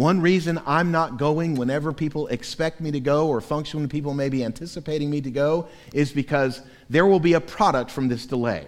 one 0.00 0.22
reason 0.22 0.58
I'm 0.66 0.90
not 0.90 1.18
going 1.18 1.56
whenever 1.56 1.92
people 1.92 2.26
expect 2.28 2.80
me 2.80 2.90
to 2.90 3.00
go 3.00 3.28
or 3.28 3.42
function 3.42 3.80
when 3.80 3.88
people 3.90 4.14
may 4.14 4.30
be 4.30 4.42
anticipating 4.42 5.10
me 5.10 5.20
to 5.20 5.30
go 5.30 5.68
is 5.92 6.10
because 6.10 6.62
there 6.88 7.04
will 7.06 7.20
be 7.20 7.34
a 7.34 7.40
product 7.40 7.90
from 7.90 8.08
this 8.08 8.24
delay. 8.24 8.66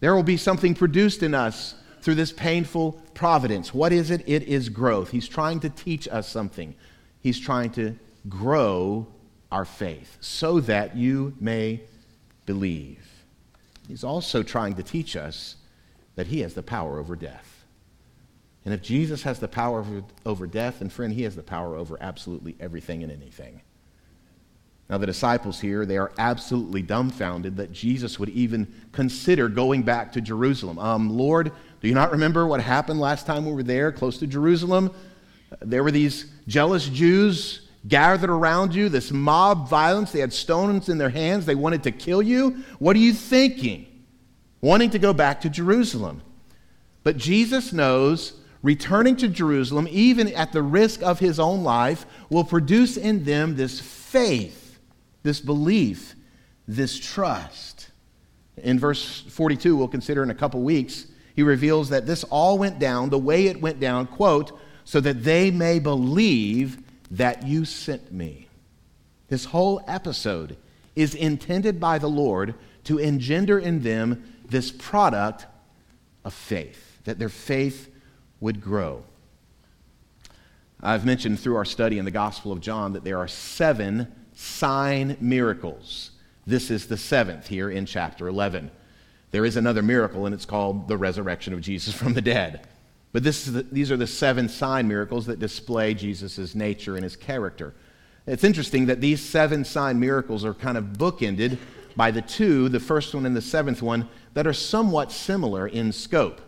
There 0.00 0.14
will 0.14 0.22
be 0.22 0.36
something 0.36 0.74
produced 0.74 1.22
in 1.22 1.34
us 1.34 1.74
through 2.02 2.16
this 2.16 2.30
painful 2.30 2.92
providence. 3.14 3.72
What 3.72 3.90
is 3.90 4.10
it? 4.10 4.22
It 4.26 4.42
is 4.42 4.68
growth. 4.68 5.10
He's 5.10 5.26
trying 5.26 5.60
to 5.60 5.70
teach 5.70 6.06
us 6.06 6.28
something. 6.28 6.74
He's 7.20 7.40
trying 7.40 7.70
to 7.70 7.96
grow 8.28 9.06
our 9.50 9.64
faith 9.64 10.18
so 10.20 10.60
that 10.60 10.94
you 10.94 11.34
may 11.40 11.80
believe. 12.44 13.02
He's 13.88 14.04
also 14.04 14.42
trying 14.42 14.74
to 14.74 14.82
teach 14.82 15.16
us 15.16 15.56
that 16.16 16.26
he 16.26 16.40
has 16.40 16.52
the 16.52 16.62
power 16.62 16.98
over 16.98 17.16
death. 17.16 17.57
And 18.64 18.74
if 18.74 18.82
Jesus 18.82 19.22
has 19.22 19.38
the 19.38 19.48
power 19.48 19.84
over, 20.26 20.46
death, 20.46 20.80
and 20.80 20.92
friend, 20.92 21.12
he 21.12 21.22
has 21.22 21.36
the 21.36 21.42
power 21.42 21.76
over 21.76 21.96
absolutely 22.00 22.56
everything 22.60 23.02
and 23.02 23.10
anything. 23.10 23.62
Now, 24.90 24.98
the 24.98 25.06
disciples 25.06 25.60
here, 25.60 25.84
they 25.84 25.98
are 25.98 26.12
absolutely 26.18 26.82
dumbfounded 26.82 27.56
that 27.58 27.72
Jesus 27.72 28.18
would 28.18 28.30
even 28.30 28.72
consider 28.92 29.48
going 29.48 29.82
back 29.82 30.12
to 30.12 30.20
Jerusalem. 30.20 30.78
Um, 30.78 31.10
Lord, 31.10 31.52
do 31.80 31.88
you 31.88 31.94
not 31.94 32.10
remember 32.10 32.46
what 32.46 32.60
happened 32.60 32.98
last 32.98 33.26
time 33.26 33.44
we 33.44 33.52
were 33.52 33.62
there, 33.62 33.92
close 33.92 34.18
to 34.18 34.26
Jerusalem? 34.26 34.90
There 35.60 35.84
were 35.84 35.90
these 35.90 36.30
jealous 36.46 36.88
Jews 36.88 37.68
gathered 37.86 38.30
around 38.30 38.74
you, 38.74 38.88
this 38.88 39.10
mob 39.10 39.68
violence. 39.68 40.10
They 40.12 40.20
had 40.20 40.32
stones 40.32 40.88
in 40.88 40.98
their 40.98 41.10
hands. 41.10 41.46
They 41.46 41.54
wanted 41.54 41.82
to 41.84 41.90
kill 41.90 42.22
you. 42.22 42.64
What 42.78 42.96
are 42.96 43.00
you 43.00 43.12
thinking? 43.12 43.86
Wanting 44.60 44.90
to 44.90 44.98
go 44.98 45.12
back 45.12 45.42
to 45.42 45.50
Jerusalem. 45.50 46.22
But 47.04 47.16
Jesus 47.16 47.72
knows 47.72 48.34
returning 48.62 49.16
to 49.16 49.28
Jerusalem, 49.28 49.86
even 49.90 50.28
at 50.34 50.52
the 50.52 50.62
risk 50.62 51.02
of 51.02 51.18
his 51.18 51.38
own 51.38 51.62
life, 51.62 52.06
will 52.28 52.44
produce 52.44 52.96
in 52.96 53.24
them 53.24 53.56
this 53.56 53.80
faith, 53.80 54.78
this 55.22 55.40
belief, 55.40 56.14
this 56.66 56.98
trust. 56.98 57.90
In 58.56 58.78
verse 58.78 59.20
42, 59.28 59.76
we'll 59.76 59.88
consider 59.88 60.22
in 60.22 60.30
a 60.30 60.34
couple 60.34 60.60
weeks, 60.62 61.06
he 61.36 61.42
reveals 61.42 61.88
that 61.90 62.06
this 62.06 62.24
all 62.24 62.58
went 62.58 62.78
down 62.78 63.10
the 63.10 63.18
way 63.18 63.46
it 63.46 63.60
went 63.60 63.78
down, 63.78 64.06
quote, 64.06 64.58
so 64.84 65.00
that 65.00 65.22
they 65.22 65.50
may 65.50 65.78
believe 65.78 66.78
that 67.10 67.46
you 67.46 67.64
sent 67.64 68.12
me. 68.12 68.48
This 69.28 69.44
whole 69.44 69.82
episode 69.86 70.56
is 70.96 71.14
intended 71.14 71.78
by 71.78 71.98
the 71.98 72.08
Lord 72.08 72.54
to 72.84 72.98
engender 72.98 73.58
in 73.58 73.82
them 73.82 74.34
this 74.48 74.72
product 74.72 75.46
of 76.24 76.34
faith, 76.34 76.98
that 77.04 77.18
their 77.18 77.28
faith 77.28 77.88
would 78.40 78.60
grow. 78.60 79.04
I've 80.80 81.04
mentioned 81.04 81.40
through 81.40 81.56
our 81.56 81.64
study 81.64 81.98
in 81.98 82.04
the 82.04 82.10
Gospel 82.10 82.52
of 82.52 82.60
John 82.60 82.92
that 82.92 83.04
there 83.04 83.18
are 83.18 83.28
seven 83.28 84.12
sign 84.34 85.16
miracles. 85.20 86.12
This 86.46 86.70
is 86.70 86.86
the 86.86 86.96
seventh 86.96 87.48
here 87.48 87.68
in 87.68 87.84
chapter 87.84 88.28
11. 88.28 88.70
There 89.30 89.44
is 89.44 89.56
another 89.56 89.82
miracle, 89.82 90.24
and 90.24 90.34
it's 90.34 90.46
called 90.46 90.88
the 90.88 90.96
resurrection 90.96 91.52
of 91.52 91.60
Jesus 91.60 91.92
from 91.94 92.14
the 92.14 92.22
dead. 92.22 92.66
But 93.12 93.24
the, 93.24 93.66
these 93.72 93.90
are 93.90 93.96
the 93.96 94.06
seven 94.06 94.48
sign 94.48 94.86
miracles 94.86 95.26
that 95.26 95.38
display 95.38 95.94
Jesus' 95.94 96.54
nature 96.54 96.94
and 96.94 97.04
his 97.04 97.16
character. 97.16 97.74
It's 98.26 98.44
interesting 98.44 98.86
that 98.86 99.00
these 99.00 99.20
seven 99.22 99.64
sign 99.64 99.98
miracles 99.98 100.44
are 100.44 100.54
kind 100.54 100.78
of 100.78 100.84
bookended 100.84 101.58
by 101.96 102.10
the 102.10 102.22
two, 102.22 102.68
the 102.68 102.78
first 102.78 103.14
one 103.14 103.26
and 103.26 103.34
the 103.34 103.42
seventh 103.42 103.82
one, 103.82 104.08
that 104.34 104.46
are 104.46 104.52
somewhat 104.52 105.10
similar 105.10 105.66
in 105.66 105.92
scope. 105.92 106.40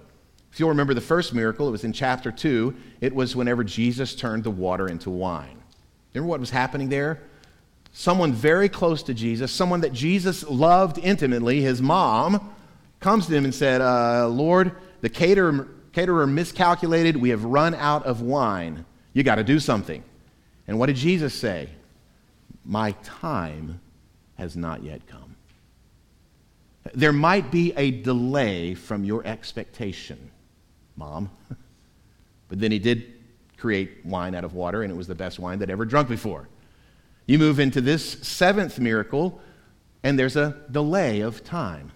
If 0.53 0.59
you'll 0.59 0.69
remember 0.69 0.95
the 0.95 1.01
first 1.01 1.33
miracle, 1.33 1.69
it 1.69 1.71
was 1.71 1.85
in 1.85 1.93
chapter 1.93 2.33
2. 2.33 2.75
It 3.01 3.15
was 3.15 3.37
whenever 3.37 3.63
Jesus 3.65 4.15
turned 4.15 4.45
the 4.45 4.51
water 4.51 4.89
into 4.89 5.11
wine. 5.11 5.63
Remember 6.13 6.29
what 6.29 6.41
was 6.41 6.51
happening 6.51 6.89
there? 6.89 7.21
Someone 7.93 8.33
very 8.33 8.69
close 8.69 9.03
to 9.05 9.15
Jesus, 9.15 9.53
someone 9.53 9.81
that 9.81 9.93
Jesus 9.93 10.49
loved 10.49 10.99
intimately, 10.99 11.61
his 11.61 11.81
mom, 11.81 12.55
comes 13.01 13.27
to 13.27 13.35
him 13.35 13.45
and 13.45 13.55
said, 13.55 13.81
uh, 13.81 14.29
Lord, 14.29 14.73
the 15.01 15.09
caterer 15.09 15.69
caterer 15.93 16.27
miscalculated. 16.27 17.17
We 17.17 17.31
have 17.31 17.45
run 17.45 17.75
out 17.75 18.05
of 18.07 18.21
wine. 18.21 18.85
You 19.13 19.23
got 19.23 19.37
to 19.37 19.45
do 19.45 19.59
something. 19.59 20.03
And 20.69 20.79
what 20.79 20.87
did 20.87 20.97
Jesus 20.97 21.35
say? 21.35 21.69
My 22.65 22.93
time 23.03 23.81
has 24.37 24.57
not 24.57 24.83
yet 24.83 25.07
come. 25.07 25.37
There 26.95 27.13
might 27.13 27.51
be 27.51 27.73
a 27.77 27.91
delay 27.91 28.75
from 28.75 29.05
your 29.05 29.27
expectation, 29.27 30.31
Mom. 31.01 31.31
But 32.49 32.59
then 32.59 32.73
he 32.73 32.81
did 32.81 33.15
create 33.59 34.05
wine 34.05 34.35
out 34.35 34.43
of 34.43 34.55
water, 34.55 34.83
and 34.83 34.93
it 34.93 34.97
was 34.97 35.07
the 35.07 35.15
best 35.15 35.39
wine 35.39 35.61
that 35.61 35.71
ever 35.71 35.85
drunk 35.85 36.09
before. 36.09 36.49
You 37.27 37.39
move 37.39 37.61
into 37.61 37.81
this 37.81 38.15
seventh 38.23 38.81
miracle, 38.81 39.41
and 40.03 40.19
there's 40.19 40.35
a 40.35 40.57
delay 40.69 41.21
of 41.21 41.45
time 41.45 41.93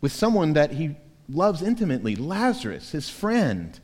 with 0.00 0.12
someone 0.12 0.54
that 0.54 0.70
he 0.70 0.96
loves 1.28 1.62
intimately 1.62 2.16
Lazarus, 2.16 2.92
his 2.92 3.10
friend. 3.10 3.78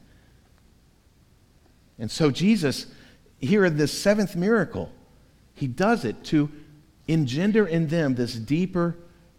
And 1.99 2.11
so, 2.11 2.31
Jesus, 2.31 2.87
here 3.39 3.67
in 3.67 3.77
this 3.77 3.93
seventh 3.93 4.35
miracle, 4.35 4.91
he 5.55 5.67
does 5.67 6.07
it 6.07 6.25
to 6.25 6.51
engender 7.07 7.67
in 7.67 7.89
them 7.89 8.15
this 8.15 8.35
deeper 8.35 8.97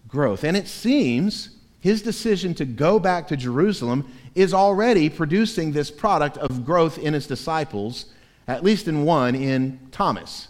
growth. 0.07 0.43
And 0.43 0.55
it 0.55 0.67
seems 0.67 1.60
his 1.81 2.03
decision 2.03 2.53
to 2.55 2.65
go 2.65 2.99
back 2.99 3.27
to 3.27 3.35
Jerusalem 3.35 4.09
is 4.35 4.53
already 4.53 5.09
producing 5.09 5.71
this 5.71 5.91
product 5.91 6.37
of 6.37 6.63
growth 6.63 6.97
in 6.99 7.13
his 7.13 7.25
disciples, 7.27 8.05
at 8.47 8.63
least 8.63 8.87
in 8.87 9.03
one, 9.03 9.35
in 9.35 9.79
Thomas. 9.91 10.47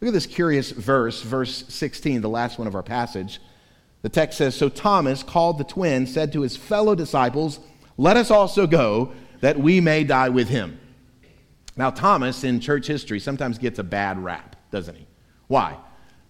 Look 0.00 0.08
at 0.08 0.14
this 0.14 0.26
curious 0.26 0.70
verse, 0.70 1.22
verse 1.22 1.64
16, 1.68 2.20
the 2.20 2.28
last 2.28 2.58
one 2.58 2.68
of 2.68 2.74
our 2.74 2.82
passage. 2.82 3.40
The 4.02 4.10
text 4.10 4.38
says 4.38 4.54
So 4.54 4.68
Thomas, 4.68 5.22
called 5.22 5.58
the 5.58 5.64
twin, 5.64 6.06
said 6.06 6.32
to 6.34 6.42
his 6.42 6.56
fellow 6.56 6.94
disciples, 6.94 7.58
Let 7.96 8.18
us 8.18 8.30
also 8.30 8.66
go, 8.66 9.12
that 9.40 9.58
we 9.58 9.80
may 9.80 10.04
die 10.04 10.28
with 10.28 10.48
him. 10.48 10.78
Now, 11.76 11.90
Thomas 11.90 12.44
in 12.44 12.60
church 12.60 12.86
history 12.86 13.20
sometimes 13.20 13.56
gets 13.56 13.78
a 13.78 13.84
bad 13.84 14.22
rap, 14.22 14.56
doesn't 14.70 14.96
he? 14.96 15.06
Why? 15.46 15.76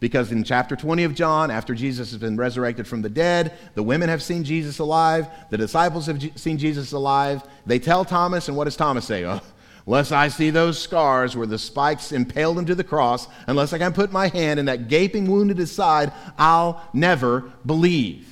Because 0.00 0.30
in 0.30 0.44
chapter 0.44 0.76
20 0.76 1.04
of 1.04 1.14
John, 1.14 1.50
after 1.50 1.74
Jesus 1.74 2.10
has 2.10 2.20
been 2.20 2.36
resurrected 2.36 2.86
from 2.86 3.02
the 3.02 3.08
dead, 3.08 3.58
the 3.74 3.82
women 3.82 4.08
have 4.08 4.22
seen 4.22 4.44
Jesus 4.44 4.78
alive, 4.78 5.26
the 5.50 5.58
disciples 5.58 6.06
have 6.06 6.22
seen 6.38 6.56
Jesus 6.56 6.92
alive. 6.92 7.42
They 7.66 7.80
tell 7.80 8.04
Thomas, 8.04 8.46
and 8.46 8.56
what 8.56 8.64
does 8.64 8.76
Thomas 8.76 9.04
say? 9.04 9.24
Oh, 9.24 9.40
Unless 9.88 10.12
I 10.12 10.28
see 10.28 10.50
those 10.50 10.78
scars 10.78 11.34
where 11.34 11.46
the 11.46 11.58
spikes 11.58 12.12
impaled 12.12 12.58
him 12.58 12.66
to 12.66 12.74
the 12.74 12.84
cross, 12.84 13.26
unless 13.46 13.72
I 13.72 13.78
can 13.78 13.94
put 13.94 14.12
my 14.12 14.28
hand 14.28 14.60
in 14.60 14.66
that 14.66 14.88
gaping 14.88 15.30
wound 15.30 15.50
at 15.50 15.56
his 15.56 15.72
side, 15.72 16.12
I'll 16.36 16.86
never 16.92 17.50
believe. 17.64 18.28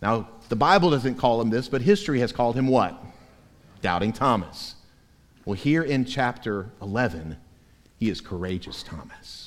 Now, 0.00 0.28
the 0.48 0.54
Bible 0.54 0.90
doesn't 0.90 1.16
call 1.16 1.40
him 1.40 1.50
this, 1.50 1.68
but 1.68 1.82
history 1.82 2.20
has 2.20 2.30
called 2.30 2.54
him 2.54 2.68
what? 2.68 2.96
Doubting 3.82 4.12
Thomas. 4.12 4.76
Well, 5.44 5.56
here 5.56 5.82
in 5.82 6.04
chapter 6.04 6.70
11, 6.80 7.36
he 7.98 8.08
is 8.08 8.20
courageous 8.20 8.84
Thomas. 8.84 9.37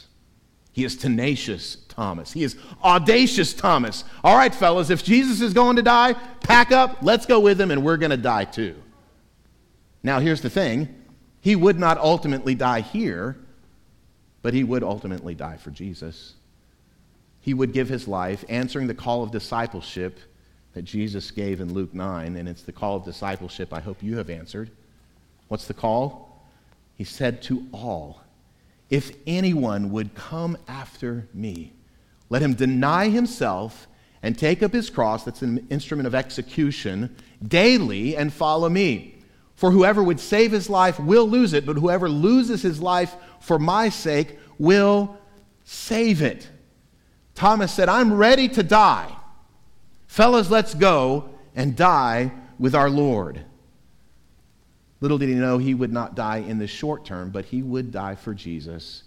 He 0.72 0.86
is 0.86 0.96
tenacious 0.96 1.78
Thomas. 1.90 2.32
He 2.32 2.44
is 2.44 2.56
audacious 2.84 3.54
Thomas. 3.54 4.04
All 4.24 4.38
right, 4.38 4.54
fellas, 4.54 4.90
if 4.90 5.04
Jesus 5.04 5.42
is 5.42 5.54
going 5.54 5.76
to 5.76 5.82
die, 5.82 6.14
pack 6.42 6.72
up, 6.72 7.00
let's 7.02 7.26
go 7.26 7.40
with 7.40 7.60
him, 7.60 7.72
and 7.72 7.84
we're 7.84 7.98
going 7.98 8.12
to 8.12 8.18
die 8.18 8.46
too. 8.46 8.76
Now, 10.04 10.20
here's 10.20 10.42
the 10.42 10.50
thing 10.50 10.96
he 11.42 11.56
would 11.56 11.80
not 11.80 11.98
ultimately 11.98 12.56
die 12.56 12.82
here, 12.82 13.38
but 14.42 14.54
he 14.54 14.64
would 14.64 14.84
ultimately 14.84 15.36
die 15.36 15.58
for 15.58 15.72
Jesus. 15.72 16.36
He 17.42 17.54
would 17.54 17.74
give 17.74 17.90
his 17.90 18.08
life, 18.08 18.46
answering 18.48 18.88
the 18.88 18.94
call 18.94 19.24
of 19.24 19.32
discipleship 19.32 20.20
that 20.74 20.84
Jesus 20.84 21.32
gave 21.32 21.60
in 21.60 21.74
Luke 21.74 21.94
9, 21.94 22.38
and 22.38 22.48
it's 22.48 22.62
the 22.62 22.72
call 22.72 22.96
of 22.96 23.04
discipleship 23.04 23.74
I 23.74 23.82
hope 23.82 24.02
you 24.02 24.18
have 24.18 24.30
answered. 24.30 24.72
What's 25.50 25.68
the 25.68 25.74
call? 25.74 26.46
He 26.96 27.04
said 27.04 27.42
to 27.44 27.66
all, 27.74 28.22
If 28.92 29.14
anyone 29.26 29.90
would 29.92 30.14
come 30.14 30.58
after 30.68 31.28
me, 31.34 31.74
let 32.30 32.42
him 32.42 32.54
deny 32.54 33.10
himself 33.10 33.88
and 34.22 34.38
take 34.38 34.62
up 34.62 34.74
his 34.74 34.90
cross, 34.90 35.24
that's 35.24 35.42
an 35.42 35.66
instrument 35.72 36.06
of 36.06 36.14
execution, 36.14 37.16
daily 37.42 38.16
and 38.16 38.32
follow 38.32 38.70
me. 38.70 39.16
For 39.56 39.72
whoever 39.72 40.04
would 40.04 40.20
save 40.20 40.52
his 40.52 40.70
life 40.70 41.00
will 41.00 41.28
lose 41.28 41.54
it, 41.54 41.66
but 41.66 41.78
whoever 41.78 42.10
loses 42.10 42.62
his 42.62 42.82
life 42.82 43.16
for 43.40 43.58
my 43.58 43.90
sake 43.90 44.38
will 44.60 45.18
save 45.64 46.22
it. 46.22 46.50
Thomas 47.34 47.74
said, 47.74 47.88
I'm 47.88 48.14
ready 48.14 48.50
to 48.50 48.62
die. 48.62 49.16
Fellas, 50.06 50.50
let's 50.50 50.74
go 50.74 51.30
and 51.56 51.76
die 51.76 52.32
with 52.60 52.76
our 52.76 52.90
Lord. 52.90 53.46
Little 55.02 55.18
did 55.18 55.30
he 55.30 55.36
know 55.36 55.58
he 55.58 55.74
would 55.74 55.92
not 55.92 56.16
die 56.16 56.38
in 56.38 56.60
the 56.60 56.68
short 56.68 57.06
term, 57.06 57.32
but 57.32 57.46
he 57.46 57.62
would 57.62 57.92
die 57.92 58.16
for 58.16 58.34
Jesus, 58.34 59.04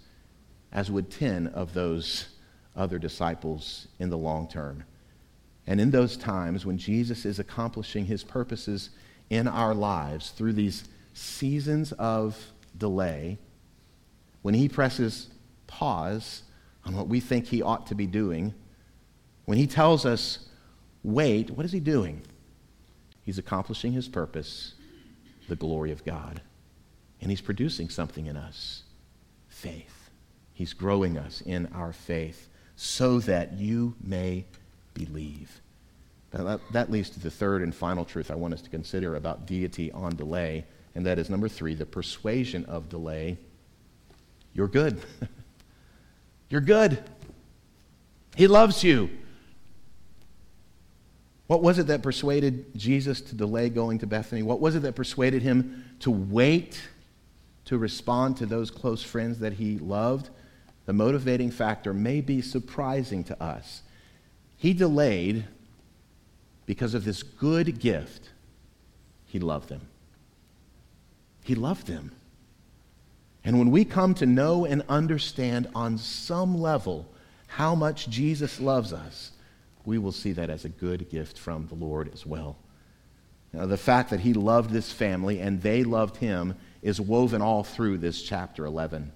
as 0.71 0.91
would 0.91 1.09
10 1.09 1.47
of 1.47 1.73
those 1.73 2.27
other 2.75 2.99
disciples 2.99 3.87
in 3.97 4.09
the 4.09 4.17
long 4.17 4.47
term. 4.47 4.83
And 5.65 5.81
in 5.81 5.89
those 5.89 6.17
times 6.17 6.65
when 6.65 6.77
Jesus 6.77 7.25
is 7.25 7.39
accomplishing 7.39 8.05
his 8.05 8.23
purposes 8.23 8.91
in 9.29 9.47
our 9.47 9.73
lives 9.73 10.29
through 10.29 10.53
these 10.53 10.83
seasons 11.13 11.91
of 11.93 12.37
delay, 12.77 13.39
when 14.45 14.53
He 14.53 14.69
presses 14.69 15.29
pause 15.65 16.43
on 16.85 16.95
what 16.95 17.07
we 17.07 17.19
think 17.19 17.47
He 17.47 17.63
ought 17.63 17.87
to 17.87 17.95
be 17.95 18.05
doing, 18.05 18.53
when 19.45 19.57
He 19.57 19.65
tells 19.65 20.05
us, 20.05 20.37
wait, 21.01 21.49
what 21.49 21.65
is 21.65 21.71
He 21.71 21.79
doing? 21.79 22.21
He's 23.23 23.39
accomplishing 23.39 23.93
His 23.93 24.07
purpose, 24.07 24.74
the 25.47 25.55
glory 25.55 25.91
of 25.91 26.05
God. 26.05 26.41
And 27.21 27.29
He's 27.29 27.41
producing 27.41 27.89
something 27.89 28.25
in 28.25 28.37
us 28.37 28.83
faith. 29.47 30.09
He's 30.53 30.73
growing 30.73 31.17
us 31.17 31.41
in 31.41 31.67
our 31.73 31.93
faith 31.93 32.49
so 32.75 33.19
that 33.21 33.53
you 33.53 33.95
may 34.01 34.45
believe. 34.93 35.61
that, 36.31 36.59
that 36.71 36.91
leads 36.91 37.09
to 37.11 37.19
the 37.19 37.31
third 37.31 37.61
and 37.61 37.73
final 37.73 38.05
truth 38.05 38.31
I 38.31 38.35
want 38.35 38.53
us 38.53 38.61
to 38.61 38.69
consider 38.69 39.15
about 39.15 39.45
deity 39.45 39.91
on 39.91 40.15
delay, 40.15 40.65
and 40.93 41.05
that 41.05 41.19
is 41.19 41.29
number 41.29 41.47
three 41.47 41.75
the 41.75 41.85
persuasion 41.85 42.65
of 42.65 42.89
delay. 42.89 43.37
You're 44.53 44.67
good. 44.67 45.01
You're 46.49 46.61
good. 46.61 47.03
He 48.35 48.47
loves 48.47 48.83
you. 48.83 49.09
What 51.47 51.61
was 51.61 51.77
it 51.77 51.87
that 51.87 52.01
persuaded 52.01 52.75
Jesus 52.75 53.21
to 53.21 53.35
delay 53.35 53.69
going 53.69 53.99
to 53.99 54.07
Bethany? 54.07 54.41
What 54.41 54.59
was 54.59 54.75
it 54.75 54.81
that 54.81 54.95
persuaded 54.95 55.43
him 55.43 55.85
to 55.99 56.09
wait 56.09 56.81
to 57.65 57.77
respond 57.77 58.37
to 58.37 58.45
those 58.45 58.71
close 58.71 59.03
friends 59.03 59.39
that 59.39 59.53
he 59.53 59.77
loved? 59.77 60.29
The 60.85 60.93
motivating 60.93 61.51
factor 61.51 61.93
may 61.93 62.21
be 62.21 62.41
surprising 62.41 63.23
to 63.25 63.43
us. 63.43 63.83
He 64.57 64.73
delayed 64.73 65.45
because 66.65 66.93
of 66.93 67.05
this 67.05 67.21
good 67.21 67.79
gift. 67.79 68.29
He 69.27 69.39
loved 69.39 69.69
them. 69.69 69.81
He 71.43 71.53
loved 71.53 71.85
them. 71.85 72.11
And 73.43 73.59
when 73.59 73.69
we 73.69 73.85
come 73.85 74.15
to 74.15 74.25
know 74.25 74.65
and 74.65 74.83
understand 74.89 75.67
on 75.75 75.99
some 75.99 76.59
level 76.59 77.07
how 77.47 77.75
much 77.75 78.09
Jesus 78.09 78.59
loves 78.59 78.91
us, 78.91 79.31
we 79.85 79.97
will 79.97 80.11
see 80.11 80.31
that 80.33 80.49
as 80.49 80.65
a 80.65 80.69
good 80.69 81.09
gift 81.09 81.37
from 81.37 81.67
the 81.67 81.75
Lord 81.75 82.11
as 82.13 82.25
well. 82.25 82.57
Now, 83.53 83.65
the 83.65 83.77
fact 83.77 84.09
that 84.09 84.19
he 84.19 84.33
loved 84.33 84.71
this 84.71 84.91
family 84.91 85.39
and 85.39 85.61
they 85.61 85.83
loved 85.83 86.17
him 86.17 86.55
is 86.81 86.99
woven 86.99 87.41
all 87.41 87.63
through 87.63 87.99
this 87.99 88.21
chapter 88.21 88.65
11. 88.65 89.11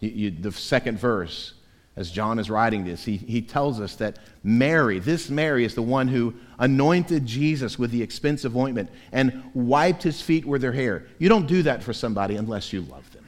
You, 0.00 0.08
you, 0.08 0.30
the 0.30 0.52
second 0.52 0.98
verse, 0.98 1.52
as 1.94 2.10
John 2.10 2.38
is 2.38 2.48
writing 2.48 2.84
this, 2.84 3.04
he, 3.04 3.18
he 3.18 3.42
tells 3.42 3.80
us 3.80 3.96
that 3.96 4.18
Mary, 4.42 4.98
this 4.98 5.28
Mary, 5.28 5.64
is 5.64 5.74
the 5.74 5.82
one 5.82 6.08
who 6.08 6.34
anointed 6.58 7.26
Jesus 7.26 7.78
with 7.78 7.90
the 7.90 8.02
expensive 8.02 8.56
ointment 8.56 8.90
and 9.12 9.42
wiped 9.52 10.02
his 10.02 10.22
feet 10.22 10.46
with 10.46 10.62
her 10.62 10.72
hair. 10.72 11.06
You 11.18 11.28
don't 11.28 11.46
do 11.46 11.62
that 11.64 11.82
for 11.82 11.92
somebody 11.92 12.36
unless 12.36 12.72
you 12.72 12.80
love 12.80 13.10
them. 13.12 13.26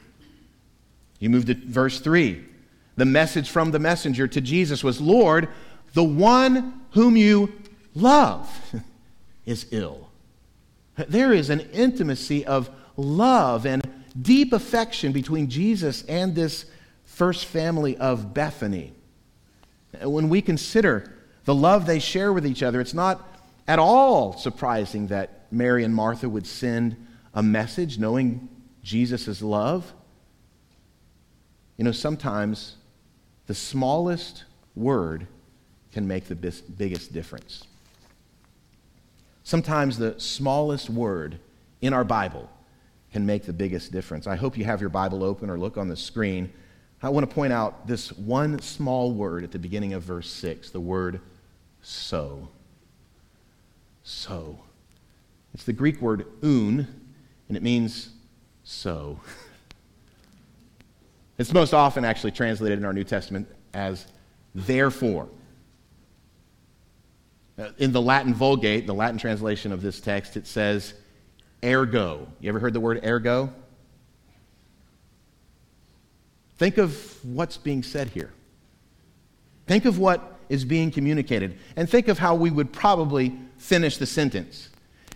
You 1.18 1.28
move 1.28 1.44
to 1.46 1.54
verse 1.54 2.00
3. 2.00 2.42
The 2.96 3.04
message 3.04 3.50
from 3.50 3.70
the 3.70 3.78
messenger 3.78 4.26
to 4.28 4.40
Jesus 4.40 4.82
was 4.82 5.00
Lord, 5.00 5.48
the 5.92 6.04
one 6.04 6.80
whom 6.92 7.16
you 7.16 7.52
love 7.94 8.48
is 9.46 9.66
ill. 9.70 10.08
There 10.96 11.32
is 11.32 11.50
an 11.50 11.60
intimacy 11.72 12.44
of 12.44 12.70
love 12.96 13.66
and 13.66 13.82
deep 14.20 14.52
affection 14.52 15.12
between 15.12 15.48
Jesus 15.48 16.04
and 16.04 16.34
this 16.34 16.66
first 17.04 17.46
family 17.46 17.96
of 17.96 18.34
Bethany. 18.34 18.92
When 20.02 20.28
we 20.28 20.42
consider 20.42 21.12
the 21.44 21.54
love 21.54 21.86
they 21.86 21.98
share 21.98 22.32
with 22.32 22.46
each 22.46 22.62
other, 22.62 22.80
it's 22.80 22.94
not 22.94 23.40
at 23.66 23.78
all 23.78 24.36
surprising 24.36 25.08
that 25.08 25.46
Mary 25.50 25.84
and 25.84 25.94
Martha 25.94 26.28
would 26.28 26.46
send 26.46 26.96
a 27.34 27.42
message 27.42 27.98
knowing 27.98 28.48
Jesus' 28.82 29.42
love. 29.42 29.92
You 31.76 31.84
know, 31.84 31.92
sometimes 31.92 32.76
the 33.46 33.54
smallest 33.54 34.44
word 34.74 35.26
can 35.92 36.08
make 36.08 36.24
the 36.24 36.34
biggest 36.34 37.12
difference. 37.12 37.64
Sometimes 39.44 39.98
the 39.98 40.18
smallest 40.18 40.88
word 40.88 41.38
in 41.80 41.92
our 41.92 42.04
Bible 42.04 42.48
can 43.12 43.26
make 43.26 43.44
the 43.44 43.52
biggest 43.52 43.92
difference. 43.92 44.26
I 44.26 44.36
hope 44.36 44.56
you 44.56 44.64
have 44.64 44.80
your 44.80 44.90
Bible 44.90 45.22
open 45.22 45.50
or 45.50 45.58
look 45.58 45.76
on 45.76 45.88
the 45.88 45.96
screen. 45.96 46.52
I 47.02 47.08
want 47.08 47.28
to 47.28 47.34
point 47.34 47.52
out 47.52 47.86
this 47.86 48.12
one 48.12 48.60
small 48.60 49.12
word 49.12 49.44
at 49.44 49.50
the 49.50 49.58
beginning 49.58 49.92
of 49.92 50.02
verse 50.02 50.30
6, 50.30 50.70
the 50.70 50.80
word 50.80 51.20
so. 51.82 52.48
So. 54.04 54.60
It's 55.52 55.64
the 55.64 55.72
Greek 55.72 56.00
word 56.00 56.26
oun, 56.42 56.86
and 57.48 57.56
it 57.56 57.62
means 57.62 58.10
so. 58.64 59.20
It's 61.36 61.52
most 61.52 61.74
often 61.74 62.04
actually 62.04 62.30
translated 62.30 62.78
in 62.78 62.84
our 62.84 62.92
New 62.92 63.04
Testament 63.04 63.48
as 63.74 64.06
therefore. 64.54 65.28
Uh, 67.58 67.70
in 67.78 67.92
the 67.92 68.00
Latin 68.00 68.32
Vulgate, 68.32 68.86
the 68.86 68.94
Latin 68.94 69.18
translation 69.18 69.72
of 69.72 69.82
this 69.82 70.00
text, 70.00 70.36
it 70.36 70.46
says 70.46 70.94
ergo. 71.62 72.26
You 72.40 72.48
ever 72.48 72.58
heard 72.58 72.72
the 72.72 72.80
word 72.80 73.04
ergo? 73.04 73.52
Think 76.56 76.78
of 76.78 77.24
what's 77.24 77.56
being 77.56 77.82
said 77.82 78.08
here. 78.08 78.32
Think 79.66 79.84
of 79.84 79.98
what 79.98 80.38
is 80.48 80.64
being 80.64 80.90
communicated. 80.90 81.58
And 81.76 81.88
think 81.88 82.08
of 82.08 82.18
how 82.18 82.34
we 82.34 82.50
would 82.50 82.72
probably 82.72 83.36
finish 83.58 83.96
the 83.96 84.06
sentence 84.06 84.68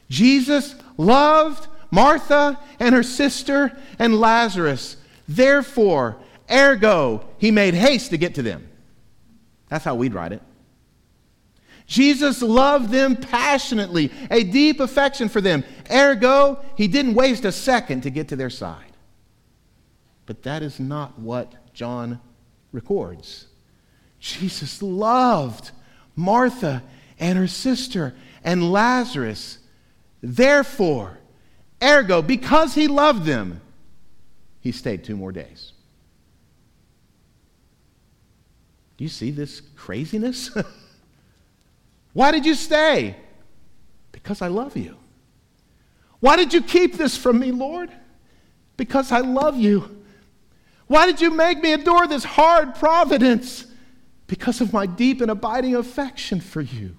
Jesus 0.08 0.76
loved 0.96 1.66
Martha 1.90 2.58
and 2.78 2.94
her 2.94 3.02
sister 3.02 3.76
and 3.98 4.20
Lazarus. 4.20 4.96
Therefore, 5.28 6.16
ergo, 6.50 7.24
he 7.38 7.50
made 7.50 7.74
haste 7.74 8.10
to 8.10 8.18
get 8.18 8.34
to 8.36 8.42
them. 8.42 8.68
That's 9.68 9.84
how 9.84 9.94
we'd 9.94 10.14
write 10.14 10.32
it. 10.32 10.42
Jesus 11.86 12.42
loved 12.42 12.90
them 12.90 13.16
passionately, 13.16 14.10
a 14.30 14.42
deep 14.42 14.80
affection 14.80 15.28
for 15.28 15.40
them. 15.40 15.62
Ergo, 15.90 16.60
he 16.76 16.88
didn't 16.88 17.14
waste 17.14 17.44
a 17.44 17.52
second 17.52 18.02
to 18.02 18.10
get 18.10 18.28
to 18.28 18.36
their 18.36 18.50
side. 18.50 18.82
But 20.26 20.42
that 20.42 20.62
is 20.62 20.80
not 20.80 21.18
what 21.18 21.72
John 21.72 22.20
records. 22.72 23.46
Jesus 24.18 24.82
loved 24.82 25.70
Martha 26.16 26.82
and 27.20 27.38
her 27.38 27.46
sister 27.46 28.14
and 28.42 28.72
Lazarus. 28.72 29.58
Therefore, 30.20 31.20
ergo, 31.82 32.20
because 32.20 32.74
he 32.74 32.88
loved 32.88 33.24
them, 33.24 33.60
he 34.58 34.72
stayed 34.72 35.04
two 35.04 35.16
more 35.16 35.30
days. 35.30 35.72
Do 38.96 39.04
you 39.04 39.10
see 39.10 39.30
this 39.30 39.60
craziness? 39.76 40.50
Why 42.16 42.30
did 42.30 42.46
you 42.46 42.54
stay? 42.54 43.14
Because 44.10 44.40
I 44.40 44.48
love 44.48 44.74
you. 44.74 44.96
Why 46.18 46.36
did 46.36 46.54
you 46.54 46.62
keep 46.62 46.94
this 46.94 47.14
from 47.14 47.38
me, 47.38 47.52
Lord? 47.52 47.90
Because 48.78 49.12
I 49.12 49.20
love 49.20 49.58
you. 49.58 50.02
Why 50.86 51.04
did 51.04 51.20
you 51.20 51.30
make 51.30 51.60
me 51.60 51.74
endure 51.74 52.06
this 52.06 52.24
hard 52.24 52.74
providence? 52.74 53.66
Because 54.28 54.62
of 54.62 54.72
my 54.72 54.86
deep 54.86 55.20
and 55.20 55.30
abiding 55.30 55.76
affection 55.76 56.40
for 56.40 56.62
you. 56.62 56.96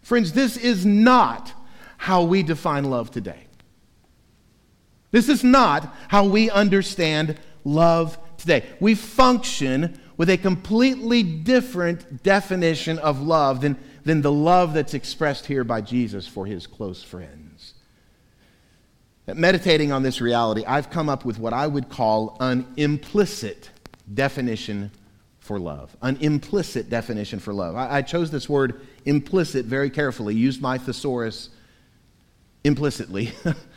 Friends, 0.00 0.32
this 0.32 0.56
is 0.56 0.86
not 0.86 1.52
how 1.98 2.22
we 2.22 2.42
define 2.42 2.84
love 2.84 3.10
today. 3.10 3.44
This 5.10 5.28
is 5.28 5.44
not 5.44 5.94
how 6.08 6.24
we 6.24 6.48
understand 6.48 7.38
love 7.64 8.16
today. 8.38 8.64
We 8.80 8.94
function 8.94 10.00
with 10.16 10.30
a 10.30 10.36
completely 10.36 11.22
different 11.22 12.22
definition 12.22 12.98
of 12.98 13.20
love 13.20 13.60
than, 13.60 13.76
than 14.04 14.22
the 14.22 14.32
love 14.32 14.74
that's 14.74 14.94
expressed 14.94 15.46
here 15.46 15.64
by 15.64 15.80
Jesus 15.80 16.26
for 16.26 16.46
his 16.46 16.66
close 16.66 17.02
friends. 17.02 17.74
Meditating 19.26 19.90
on 19.90 20.02
this 20.02 20.20
reality, 20.20 20.64
I've 20.66 20.90
come 20.90 21.08
up 21.08 21.24
with 21.24 21.38
what 21.38 21.52
I 21.52 21.66
would 21.66 21.88
call 21.88 22.36
an 22.40 22.66
implicit 22.76 23.70
definition 24.12 24.90
for 25.40 25.58
love. 25.58 25.96
An 26.02 26.16
implicit 26.20 26.90
definition 26.90 27.38
for 27.38 27.52
love. 27.52 27.74
I, 27.74 27.96
I 27.96 28.02
chose 28.02 28.30
this 28.30 28.48
word 28.48 28.80
implicit 29.06 29.66
very 29.66 29.90
carefully, 29.90 30.34
used 30.34 30.60
my 30.60 30.78
thesaurus 30.78 31.50
implicitly. 32.64 33.32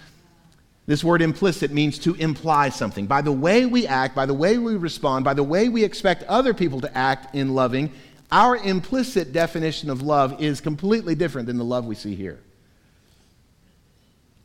This 0.87 1.03
word 1.03 1.21
implicit 1.21 1.71
means 1.71 1.99
to 1.99 2.15
imply 2.15 2.69
something. 2.69 3.07
By 3.07 3.21
the 3.21 3.31
way 3.31 3.65
we 3.65 3.85
act, 3.85 4.15
by 4.15 4.25
the 4.25 4.33
way 4.33 4.57
we 4.57 4.75
respond, 4.75 5.25
by 5.25 5.33
the 5.33 5.43
way 5.43 5.67
we 5.67 5.83
expect 5.83 6.23
other 6.23 6.53
people 6.53 6.79
to 6.79 6.97
act 6.97 7.35
in 7.35 7.53
loving, 7.53 7.91
our 8.31 8.55
implicit 8.55 9.33
definition 9.33 9.89
of 9.89 10.01
love 10.01 10.41
is 10.41 10.61
completely 10.61 11.13
different 11.13 11.47
than 11.47 11.57
the 11.57 11.65
love 11.65 11.85
we 11.85 11.95
see 11.95 12.15
here. 12.15 12.39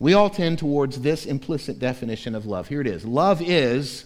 We 0.00 0.14
all 0.14 0.30
tend 0.30 0.58
towards 0.58 1.00
this 1.00 1.26
implicit 1.26 1.78
definition 1.78 2.34
of 2.34 2.44
love. 2.44 2.66
Here 2.66 2.80
it 2.80 2.88
is 2.88 3.04
Love 3.04 3.40
is 3.40 4.04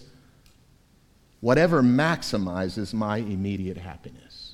whatever 1.41 1.81
maximizes 1.81 2.93
my 2.93 3.17
immediate 3.17 3.77
happiness. 3.77 4.53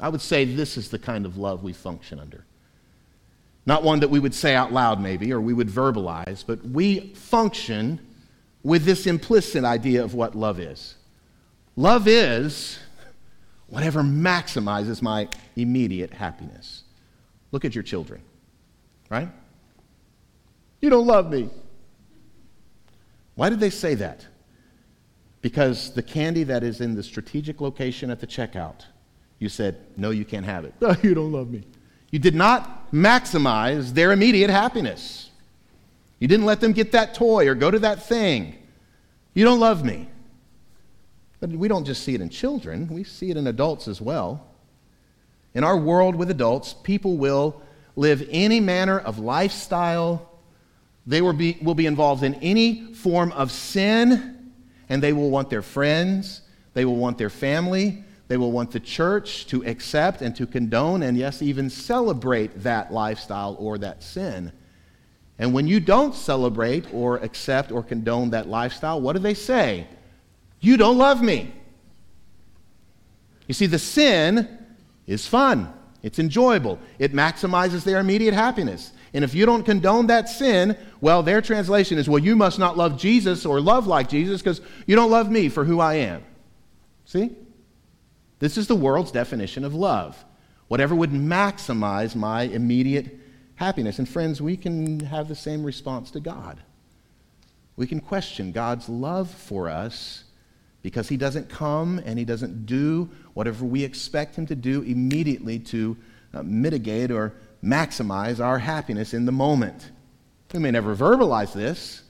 I 0.00 0.08
would 0.08 0.20
say 0.20 0.44
this 0.44 0.76
is 0.76 0.88
the 0.88 0.98
kind 0.98 1.26
of 1.26 1.36
love 1.36 1.62
we 1.62 1.72
function 1.72 2.18
under. 2.18 2.44
Not 3.66 3.82
one 3.82 4.00
that 4.00 4.08
we 4.08 4.18
would 4.18 4.34
say 4.34 4.54
out 4.54 4.72
loud, 4.72 5.00
maybe, 5.00 5.32
or 5.32 5.40
we 5.40 5.54
would 5.54 5.68
verbalize, 5.68 6.44
but 6.46 6.62
we 6.64 7.14
function 7.14 7.98
with 8.62 8.84
this 8.84 9.06
implicit 9.06 9.64
idea 9.64 10.04
of 10.04 10.14
what 10.14 10.34
love 10.34 10.60
is. 10.60 10.96
Love 11.76 12.06
is 12.06 12.78
whatever 13.68 14.02
maximizes 14.02 15.02
my 15.02 15.28
immediate 15.56 16.12
happiness. 16.12 16.84
Look 17.52 17.64
at 17.64 17.74
your 17.74 17.84
children, 17.84 18.20
right? 19.10 19.28
You 20.80 20.90
don't 20.90 21.06
love 21.06 21.30
me. 21.30 21.50
Why 23.34 23.48
did 23.48 23.60
they 23.60 23.70
say 23.70 23.94
that? 23.96 24.26
Because 25.40 25.92
the 25.92 26.02
candy 26.02 26.44
that 26.44 26.62
is 26.62 26.80
in 26.80 26.94
the 26.94 27.02
strategic 27.02 27.60
location 27.60 28.10
at 28.10 28.20
the 28.20 28.26
checkout 28.26 28.86
You 29.38 29.48
said, 29.48 29.76
No, 29.96 30.10
you 30.10 30.24
can't 30.24 30.46
have 30.46 30.64
it. 30.64 30.74
You 31.02 31.14
don't 31.14 31.32
love 31.32 31.50
me. 31.50 31.64
You 32.14 32.20
did 32.20 32.36
not 32.36 32.92
maximize 32.92 33.92
their 33.92 34.12
immediate 34.12 34.48
happiness. 34.48 35.30
You 36.20 36.28
didn't 36.28 36.46
let 36.46 36.60
them 36.60 36.70
get 36.70 36.92
that 36.92 37.12
toy 37.12 37.48
or 37.48 37.56
go 37.56 37.72
to 37.72 37.80
that 37.80 38.04
thing. 38.04 38.54
You 39.34 39.44
don't 39.44 39.58
love 39.58 39.84
me. 39.84 40.08
But 41.40 41.50
we 41.50 41.66
don't 41.66 41.84
just 41.84 42.04
see 42.04 42.14
it 42.14 42.20
in 42.20 42.28
children, 42.28 42.86
we 42.86 43.02
see 43.02 43.32
it 43.32 43.36
in 43.36 43.48
adults 43.48 43.88
as 43.88 44.00
well. 44.00 44.46
In 45.54 45.64
our 45.64 45.76
world 45.76 46.14
with 46.14 46.30
adults, 46.30 46.72
people 46.84 47.16
will 47.16 47.60
live 47.96 48.24
any 48.30 48.60
manner 48.60 49.00
of 49.00 49.18
lifestyle. 49.18 50.38
They 51.08 51.20
will 51.20 51.32
be, 51.32 51.58
will 51.62 51.74
be 51.74 51.86
involved 51.86 52.22
in 52.22 52.34
any 52.34 52.94
form 52.94 53.32
of 53.32 53.50
sin, 53.50 54.52
and 54.88 55.02
they 55.02 55.12
will 55.12 55.30
want 55.30 55.50
their 55.50 55.62
friends, 55.62 56.42
they 56.74 56.84
will 56.84 56.94
want 56.94 57.18
their 57.18 57.28
family, 57.28 58.04
they 58.28 58.36
will 58.36 58.52
want 58.52 58.70
the 58.70 58.80
church 58.80 59.46
to 59.46 59.64
accept 59.64 60.22
and 60.22 60.34
to 60.36 60.46
condone 60.46 61.02
and, 61.02 61.16
yes, 61.16 61.42
even 61.42 61.68
celebrate 61.68 62.62
that 62.62 62.92
lifestyle 62.92 63.56
or 63.58 63.78
that 63.78 64.02
sin. 64.02 64.52
And 65.38 65.52
when 65.52 65.66
you 65.66 65.80
don't 65.80 66.14
celebrate 66.14 66.86
or 66.92 67.18
accept 67.18 67.72
or 67.72 67.82
condone 67.82 68.30
that 68.30 68.48
lifestyle, 68.48 69.00
what 69.00 69.14
do 69.14 69.18
they 69.18 69.34
say? 69.34 69.86
You 70.60 70.76
don't 70.76 70.96
love 70.96 71.22
me. 71.22 71.52
You 73.46 73.54
see, 73.54 73.66
the 73.66 73.78
sin 73.78 74.48
is 75.06 75.26
fun, 75.26 75.70
it's 76.02 76.18
enjoyable, 76.18 76.78
it 76.98 77.12
maximizes 77.12 77.84
their 77.84 78.00
immediate 78.00 78.32
happiness. 78.32 78.92
And 79.12 79.22
if 79.22 79.34
you 79.34 79.44
don't 79.44 79.64
condone 79.64 80.06
that 80.06 80.28
sin, 80.28 80.76
well, 81.00 81.22
their 81.22 81.40
translation 81.42 81.98
is, 81.98 82.08
well, 82.08 82.22
you 82.22 82.34
must 82.34 82.58
not 82.58 82.76
love 82.76 82.98
Jesus 82.98 83.44
or 83.44 83.60
love 83.60 83.86
like 83.86 84.08
Jesus 84.08 84.40
because 84.40 84.60
you 84.86 84.96
don't 84.96 85.10
love 85.10 85.30
me 85.30 85.48
for 85.48 85.64
who 85.64 85.78
I 85.78 85.94
am. 85.94 86.24
See? 87.04 87.30
This 88.44 88.58
is 88.58 88.66
the 88.66 88.74
world's 88.74 89.10
definition 89.10 89.64
of 89.64 89.74
love. 89.74 90.22
Whatever 90.68 90.94
would 90.94 91.12
maximize 91.12 92.14
my 92.14 92.42
immediate 92.42 93.18
happiness. 93.54 93.98
And 93.98 94.06
friends, 94.06 94.42
we 94.42 94.54
can 94.54 95.00
have 95.00 95.28
the 95.28 95.34
same 95.34 95.64
response 95.64 96.10
to 96.10 96.20
God. 96.20 96.60
We 97.76 97.86
can 97.86 98.00
question 98.00 98.52
God's 98.52 98.86
love 98.86 99.30
for 99.30 99.70
us 99.70 100.24
because 100.82 101.08
he 101.08 101.16
doesn't 101.16 101.48
come 101.48 102.02
and 102.04 102.18
he 102.18 102.26
doesn't 102.26 102.66
do 102.66 103.08
whatever 103.32 103.64
we 103.64 103.82
expect 103.82 104.36
him 104.36 104.46
to 104.48 104.54
do 104.54 104.82
immediately 104.82 105.58
to 105.60 105.96
uh, 106.34 106.42
mitigate 106.42 107.10
or 107.10 107.32
maximize 107.64 108.44
our 108.44 108.58
happiness 108.58 109.14
in 109.14 109.24
the 109.24 109.32
moment. 109.32 109.90
We 110.52 110.58
may 110.58 110.70
never 110.70 110.94
verbalize 110.94 111.54
this, 111.54 112.02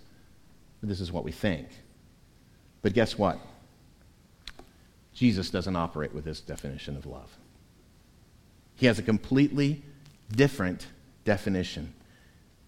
but 0.80 0.88
this 0.88 1.00
is 1.00 1.12
what 1.12 1.22
we 1.22 1.30
think. 1.30 1.68
But 2.82 2.92
guess 2.92 3.16
what? 3.16 3.38
Jesus 5.24 5.48
doesn't 5.48 5.74
operate 5.74 6.12
with 6.12 6.26
this 6.26 6.42
definition 6.42 6.98
of 6.98 7.06
love. 7.06 7.34
He 8.74 8.84
has 8.84 8.98
a 8.98 9.02
completely 9.02 9.80
different 10.30 10.87
definition. 11.24 11.94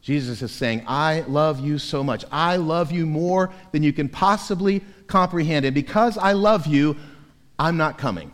Jesus 0.01 0.41
is 0.41 0.53
saying, 0.53 0.83
I 0.87 1.21
love 1.29 1.61
you 1.61 1.77
so 1.77 2.03
much. 2.03 2.25
I 2.33 2.57
love 2.57 2.91
you 2.91 3.05
more 3.05 3.53
than 3.73 3.83
you 3.83 3.93
can 3.93 4.09
possibly 4.09 4.83
comprehend. 5.07 5.67
And 5.67 5.75
because 5.75 6.17
I 6.17 6.33
love 6.33 6.67
you, 6.67 6.97
I'm 7.59 7.77
not 7.77 7.99
coming. 7.99 8.33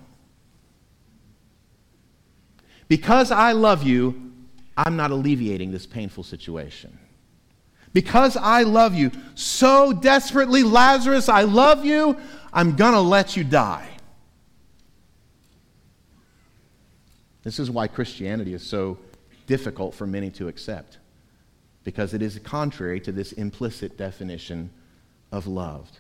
Because 2.87 3.33
I 3.33 3.51
love 3.51 3.83
you, 3.83 4.35
I'm 4.77 4.95
not 4.95 5.11
alleviating 5.11 5.73
this 5.73 5.85
painful 5.85 6.23
situation. 6.23 6.97
Because 7.93 8.37
I 8.37 8.63
love 8.63 8.95
you 8.95 9.11
so 9.35 9.93
desperately, 9.93 10.63
Lazarus, 10.63 11.29
I 11.29 11.43
love 11.43 11.85
you, 11.85 12.17
I'm 12.53 12.77
going 12.77 12.93
to 12.93 13.01
let 13.01 13.37
you 13.37 13.43
die. 13.43 13.89
This 17.43 17.59
is 17.59 17.71
why 17.71 17.89
Christianity 17.89 18.55
is 18.55 18.63
so 18.63 18.99
difficult 19.47 19.95
for 19.95 20.07
many 20.07 20.31
to 20.31 20.49
accept, 20.49 20.99
because 21.85 22.15
it 22.15 22.23
is 22.23 22.39
contrary 22.39 23.01
to 23.01 23.13
this 23.13 23.33
implicit 23.33 23.97
definition 23.97 24.71
of 25.31 25.47
loved. 25.47 25.99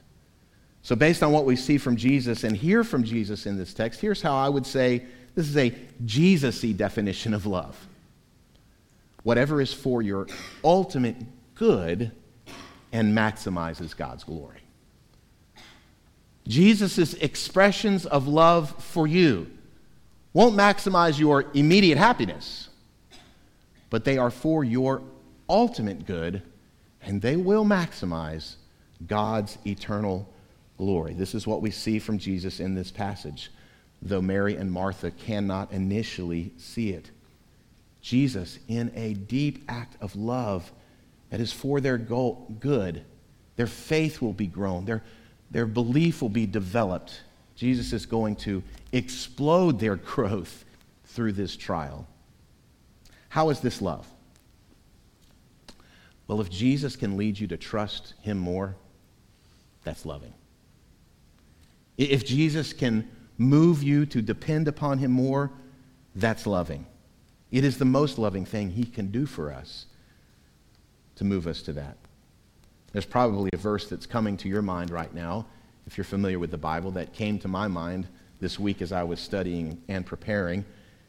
So, 0.83 0.96
based 0.96 1.22
on 1.22 1.33
what 1.33 1.44
we 1.44 1.57
see 1.57 1.78
from 1.78 1.96
Jesus 1.96 2.44
and 2.44 2.57
hear 2.57 2.83
from 2.83 3.05
Jesus 3.05 3.46
in 3.46 3.57
this 3.57 3.72
text, 3.72 4.00
here's 4.00 4.22
how 4.22 4.37
I 4.37 4.48
would 4.48 4.66
say 4.66 5.05
this 5.35 5.48
is 5.48 5.57
a 5.57 5.72
Jesus 6.05 6.62
y 6.62 6.72
definition 6.72 7.35
of 7.35 7.46
love. 7.46 7.87
Whatever 9.22 9.61
is 9.61 9.72
for 9.72 10.02
your 10.02 10.26
ultimate 10.64 11.16
good 11.55 12.11
and 12.92 13.16
maximizes 13.16 13.96
God's 13.96 14.24
glory. 14.24 14.59
Jesus' 16.46 17.14
expressions 17.14 18.05
of 18.05 18.26
love 18.26 18.83
for 18.83 19.07
you 19.07 19.48
won't 20.32 20.56
maximize 20.56 21.18
your 21.18 21.44
immediate 21.54 21.98
happiness, 21.98 22.68
but 23.90 24.04
they 24.04 24.18
are 24.18 24.30
for 24.30 24.64
your 24.64 25.02
ultimate 25.48 26.06
good, 26.06 26.42
and 27.02 27.20
they 27.20 27.36
will 27.36 27.64
maximize 27.64 28.54
God's 29.06 29.58
eternal 29.66 30.28
glory. 30.78 31.14
This 31.14 31.34
is 31.34 31.46
what 31.46 31.62
we 31.62 31.70
see 31.70 31.98
from 31.98 32.18
Jesus 32.18 32.60
in 32.60 32.74
this 32.74 32.90
passage, 32.90 33.50
though 34.00 34.22
Mary 34.22 34.56
and 34.56 34.72
Martha 34.72 35.10
cannot 35.10 35.70
initially 35.72 36.52
see 36.56 36.90
it. 36.90 37.10
Jesus, 38.00 38.58
in 38.68 38.90
a 38.94 39.14
deep 39.14 39.64
act 39.68 39.96
of 40.00 40.16
love 40.16 40.72
that 41.30 41.40
is 41.40 41.52
for 41.52 41.80
their 41.80 41.98
good, 41.98 43.04
their 43.56 43.66
faith 43.66 44.20
will 44.20 44.32
be 44.32 44.46
grown, 44.46 44.84
their, 44.86 45.02
their 45.50 45.66
belief 45.66 46.22
will 46.22 46.28
be 46.28 46.46
developed 46.46 47.20
Jesus 47.62 47.92
is 47.92 48.07
going 48.07 48.35
to 48.35 48.61
explode 48.90 49.79
their 49.79 49.94
growth 49.94 50.64
through 51.05 51.31
this 51.31 51.55
trial. 51.57 52.09
How 53.29 53.51
is 53.51 53.61
this 53.61 53.81
love? 53.81 54.05
Well, 56.27 56.40
if 56.40 56.51
Jesus 56.51 56.96
can 56.96 57.16
lead 57.16 57.38
you 57.38 57.46
to 57.46 57.57
trust 57.57 58.14
him 58.20 58.37
more, 58.37 58.75
that's 59.85 60.05
loving. 60.05 60.35
If 61.96 62.27
Jesus 62.27 62.72
can 62.72 63.09
move 63.38 63.85
you 63.85 64.07
to 64.07 64.20
depend 64.20 64.66
upon 64.66 64.98
him 64.98 65.12
more, 65.12 65.53
that's 66.16 66.48
loving. 66.48 66.85
It 67.53 67.62
is 67.62 67.79
the 67.79 67.85
most 67.85 68.18
loving 68.18 68.44
thing 68.44 68.70
he 68.70 68.83
can 68.83 69.12
do 69.12 69.25
for 69.25 69.53
us 69.53 69.87
to 71.14 71.22
move 71.22 71.46
us 71.46 71.62
to 71.62 71.72
that. 71.75 71.96
There's 72.90 73.07
probably 73.07 73.51
a 73.53 73.57
verse 73.57 73.88
that's 73.88 74.05
coming 74.05 74.37
to 74.38 74.48
your 74.48 74.62
mind 74.62 74.90
right 74.90 75.14
now 75.14 75.46
if 75.86 75.96
you're 75.96 76.04
familiar 76.04 76.38
with 76.38 76.50
the 76.50 76.58
Bible, 76.58 76.90
that 76.92 77.12
came 77.12 77.38
to 77.40 77.48
my 77.48 77.68
mind 77.68 78.06
this 78.40 78.58
week 78.58 78.82
as 78.82 78.92
I 78.92 79.02
was 79.02 79.20
studying 79.20 79.80
and 79.88 80.04
preparing. 80.04 80.64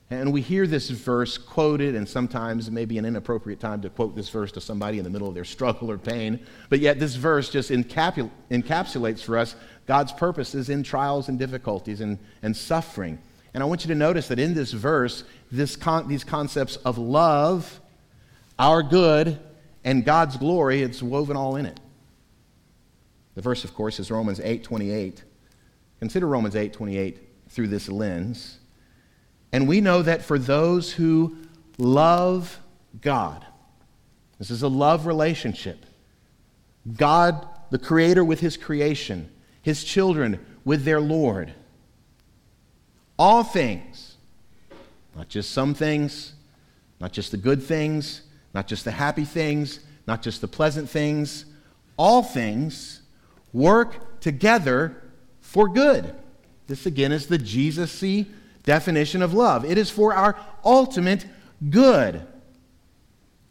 And 0.09 0.31
we 0.31 0.41
hear 0.41 0.67
this 0.67 0.89
verse 0.89 1.37
quoted, 1.37 1.95
and 1.95 2.07
sometimes 2.07 2.69
maybe 2.69 2.97
an 2.97 3.05
inappropriate 3.05 3.59
time 3.59 3.81
to 3.81 3.89
quote 3.89 4.15
this 4.15 4.29
verse 4.29 4.51
to 4.51 4.61
somebody 4.61 4.99
in 4.99 5.03
the 5.03 5.09
middle 5.09 5.27
of 5.27 5.33
their 5.33 5.45
struggle 5.45 5.89
or 5.89 5.97
pain. 5.97 6.39
But 6.69 6.79
yet, 6.79 6.99
this 6.99 7.15
verse 7.15 7.49
just 7.49 7.71
encapul- 7.71 8.29
encapsulates 8.51 9.21
for 9.21 9.37
us 9.37 9.55
God's 9.87 10.11
purposes 10.11 10.69
in 10.69 10.83
trials 10.83 11.29
and 11.29 11.39
difficulties 11.39 12.01
and, 12.01 12.19
and 12.43 12.55
suffering. 12.55 13.17
And 13.53 13.63
I 13.63 13.65
want 13.65 13.83
you 13.83 13.87
to 13.89 13.95
notice 13.95 14.27
that 14.27 14.39
in 14.39 14.53
this 14.53 14.71
verse, 14.71 15.23
this 15.51 15.75
con- 15.75 16.07
these 16.07 16.23
concepts 16.23 16.75
of 16.77 16.97
love, 16.97 17.79
our 18.59 18.83
good, 18.83 19.39
and 19.83 20.05
God's 20.05 20.37
glory, 20.37 20.81
it's 20.81 21.01
woven 21.01 21.35
all 21.35 21.55
in 21.55 21.65
it. 21.65 21.79
The 23.35 23.41
verse, 23.41 23.63
of 23.63 23.73
course, 23.73 23.99
is 23.99 24.11
Romans 24.11 24.39
8:28. 24.39 25.23
Consider 25.99 26.27
Romans 26.27 26.55
8:28 26.55 27.19
through 27.49 27.67
this 27.67 27.89
lens. 27.89 28.59
And 29.51 29.67
we 29.67 29.81
know 29.81 30.01
that 30.01 30.23
for 30.23 30.39
those 30.39 30.93
who 30.93 31.37
love 31.77 32.59
God, 33.01 33.45
this 34.39 34.49
is 34.49 34.63
a 34.63 34.67
love 34.67 35.05
relationship. 35.05 35.85
God, 36.97 37.47
the 37.69 37.77
Creator, 37.77 38.25
with 38.25 38.39
His 38.39 38.57
creation, 38.57 39.29
His 39.61 39.83
children 39.83 40.43
with 40.65 40.83
their 40.83 40.99
Lord. 40.99 41.53
All 43.17 43.43
things, 43.43 44.17
not 45.15 45.29
just 45.29 45.51
some 45.51 45.73
things, 45.73 46.33
not 46.99 47.11
just 47.11 47.31
the 47.31 47.37
good 47.37 47.61
things, 47.61 48.23
not 48.53 48.67
just 48.67 48.85
the 48.85 48.91
happy 48.91 49.25
things, 49.25 49.79
not 50.07 50.21
just 50.21 50.41
the 50.41 50.47
pleasant 50.47 50.89
things, 50.89 51.45
all 51.95 52.23
things 52.23 53.02
work 53.53 54.19
together 54.19 55.01
for 55.39 55.69
good. 55.69 56.13
This 56.67 56.85
again 56.85 57.11
is 57.11 57.27
the 57.27 57.37
Jesus 57.37 58.03
definition 58.63 59.21
of 59.21 59.33
love. 59.33 59.63
It 59.63 59.77
is 59.77 59.89
for 59.89 60.13
our 60.13 60.35
ultimate 60.65 61.25
good, 61.69 62.25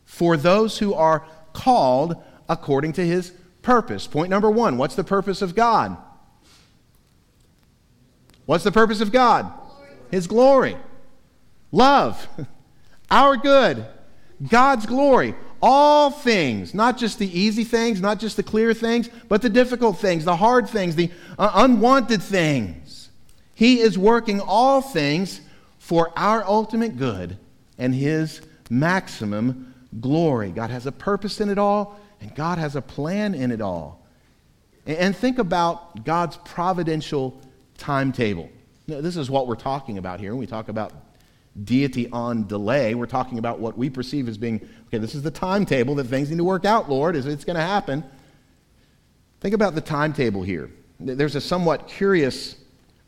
for 0.04 0.36
those 0.36 0.78
who 0.78 0.94
are 0.94 1.24
called 1.52 2.16
according 2.48 2.94
to 2.94 3.06
his 3.06 3.32
purpose. 3.62 4.06
Point 4.06 4.30
number 4.30 4.50
one 4.50 4.76
what's 4.76 4.94
the 4.94 5.04
purpose 5.04 5.42
of 5.42 5.54
God? 5.54 5.96
What's 8.44 8.64
the 8.64 8.72
purpose 8.72 9.00
of 9.00 9.12
God? 9.12 9.52
His 10.10 10.26
glory. 10.26 10.76
Love. 11.70 12.26
Our 13.10 13.36
good. 13.36 13.86
God's 14.48 14.86
glory 14.86 15.34
all 15.62 16.10
things, 16.10 16.74
not 16.74 16.98
just 16.98 17.18
the 17.20 17.38
easy 17.38 17.62
things, 17.62 18.00
not 18.00 18.18
just 18.18 18.36
the 18.36 18.42
clear 18.42 18.74
things, 18.74 19.08
but 19.28 19.40
the 19.40 19.48
difficult 19.48 19.98
things, 19.98 20.24
the 20.24 20.36
hard 20.36 20.68
things, 20.68 20.96
the 20.96 21.10
uh, 21.38 21.52
unwanted 21.54 22.20
things. 22.20 23.10
He 23.54 23.80
is 23.80 23.96
working 23.96 24.40
all 24.40 24.82
things 24.82 25.40
for 25.78 26.12
our 26.16 26.44
ultimate 26.44 26.98
good 26.98 27.38
and 27.78 27.94
His 27.94 28.40
maximum 28.68 29.74
glory. 30.00 30.50
God 30.50 30.70
has 30.70 30.86
a 30.86 30.92
purpose 30.92 31.40
in 31.40 31.48
it 31.48 31.58
all, 31.58 31.98
and 32.20 32.34
God 32.34 32.58
has 32.58 32.74
a 32.74 32.82
plan 32.82 33.34
in 33.34 33.52
it 33.52 33.60
all. 33.60 34.04
And 34.84 35.14
think 35.14 35.38
about 35.38 36.04
God's 36.04 36.38
providential 36.38 37.40
timetable. 37.78 38.50
This 38.86 39.16
is 39.16 39.30
what 39.30 39.46
we're 39.46 39.54
talking 39.54 39.98
about 39.98 40.18
here. 40.18 40.32
When 40.32 40.40
we 40.40 40.46
talk 40.46 40.68
about 40.68 40.92
deity 41.64 42.08
on 42.10 42.46
delay, 42.46 42.94
we're 42.94 43.06
talking 43.06 43.38
about 43.38 43.58
what 43.58 43.76
we 43.76 43.90
perceive 43.90 44.28
as 44.28 44.38
being 44.38 44.66
okay, 44.86 44.98
this 44.98 45.14
is 45.14 45.22
the 45.22 45.30
timetable 45.30 45.94
that 45.96 46.04
things 46.04 46.30
need 46.30 46.36
to 46.36 46.44
work 46.44 46.64
out, 46.64 46.88
Lord, 46.88 47.16
is 47.16 47.26
it's 47.26 47.44
going 47.44 47.56
to 47.56 47.62
happen. 47.62 48.04
Think 49.40 49.54
about 49.54 49.74
the 49.74 49.80
timetable 49.80 50.42
here. 50.42 50.70
There's 51.00 51.34
a 51.34 51.40
somewhat 51.40 51.88
curious 51.88 52.56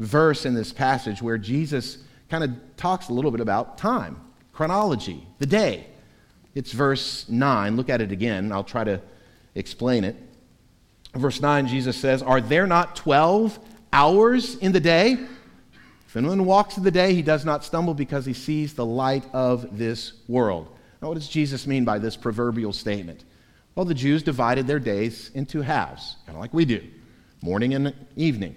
verse 0.00 0.46
in 0.46 0.54
this 0.54 0.72
passage 0.72 1.22
where 1.22 1.38
Jesus 1.38 1.98
kind 2.28 2.42
of 2.42 2.50
talks 2.76 3.08
a 3.08 3.12
little 3.12 3.30
bit 3.30 3.40
about 3.40 3.78
time, 3.78 4.20
chronology, 4.52 5.26
the 5.38 5.46
day. 5.46 5.86
It's 6.54 6.72
verse 6.72 7.28
9. 7.28 7.76
Look 7.76 7.88
at 7.88 8.00
it 8.00 8.12
again. 8.12 8.50
I'll 8.52 8.64
try 8.64 8.84
to 8.84 9.00
explain 9.54 10.04
it. 10.04 10.16
Verse 11.14 11.40
9, 11.40 11.68
Jesus 11.68 11.96
says, 11.96 12.22
Are 12.22 12.40
there 12.40 12.66
not 12.66 12.96
12 12.96 13.58
hours 13.92 14.56
in 14.56 14.72
the 14.72 14.80
day? 14.80 15.18
If 16.14 16.18
anyone 16.18 16.44
walks 16.44 16.76
the 16.76 16.92
day, 16.92 17.12
he 17.12 17.22
does 17.22 17.44
not 17.44 17.64
stumble 17.64 17.92
because 17.92 18.24
he 18.24 18.34
sees 18.34 18.74
the 18.74 18.86
light 18.86 19.24
of 19.32 19.76
this 19.76 20.12
world. 20.28 20.68
Now, 21.02 21.08
what 21.08 21.14
does 21.14 21.26
Jesus 21.26 21.66
mean 21.66 21.84
by 21.84 21.98
this 21.98 22.16
proverbial 22.16 22.72
statement? 22.72 23.24
Well, 23.74 23.84
the 23.84 23.94
Jews 23.94 24.22
divided 24.22 24.68
their 24.68 24.78
days 24.78 25.32
into 25.34 25.60
halves, 25.60 26.14
kind 26.24 26.36
of 26.36 26.40
like 26.40 26.54
we 26.54 26.66
do 26.66 26.84
morning 27.42 27.74
and 27.74 27.92
evening. 28.14 28.54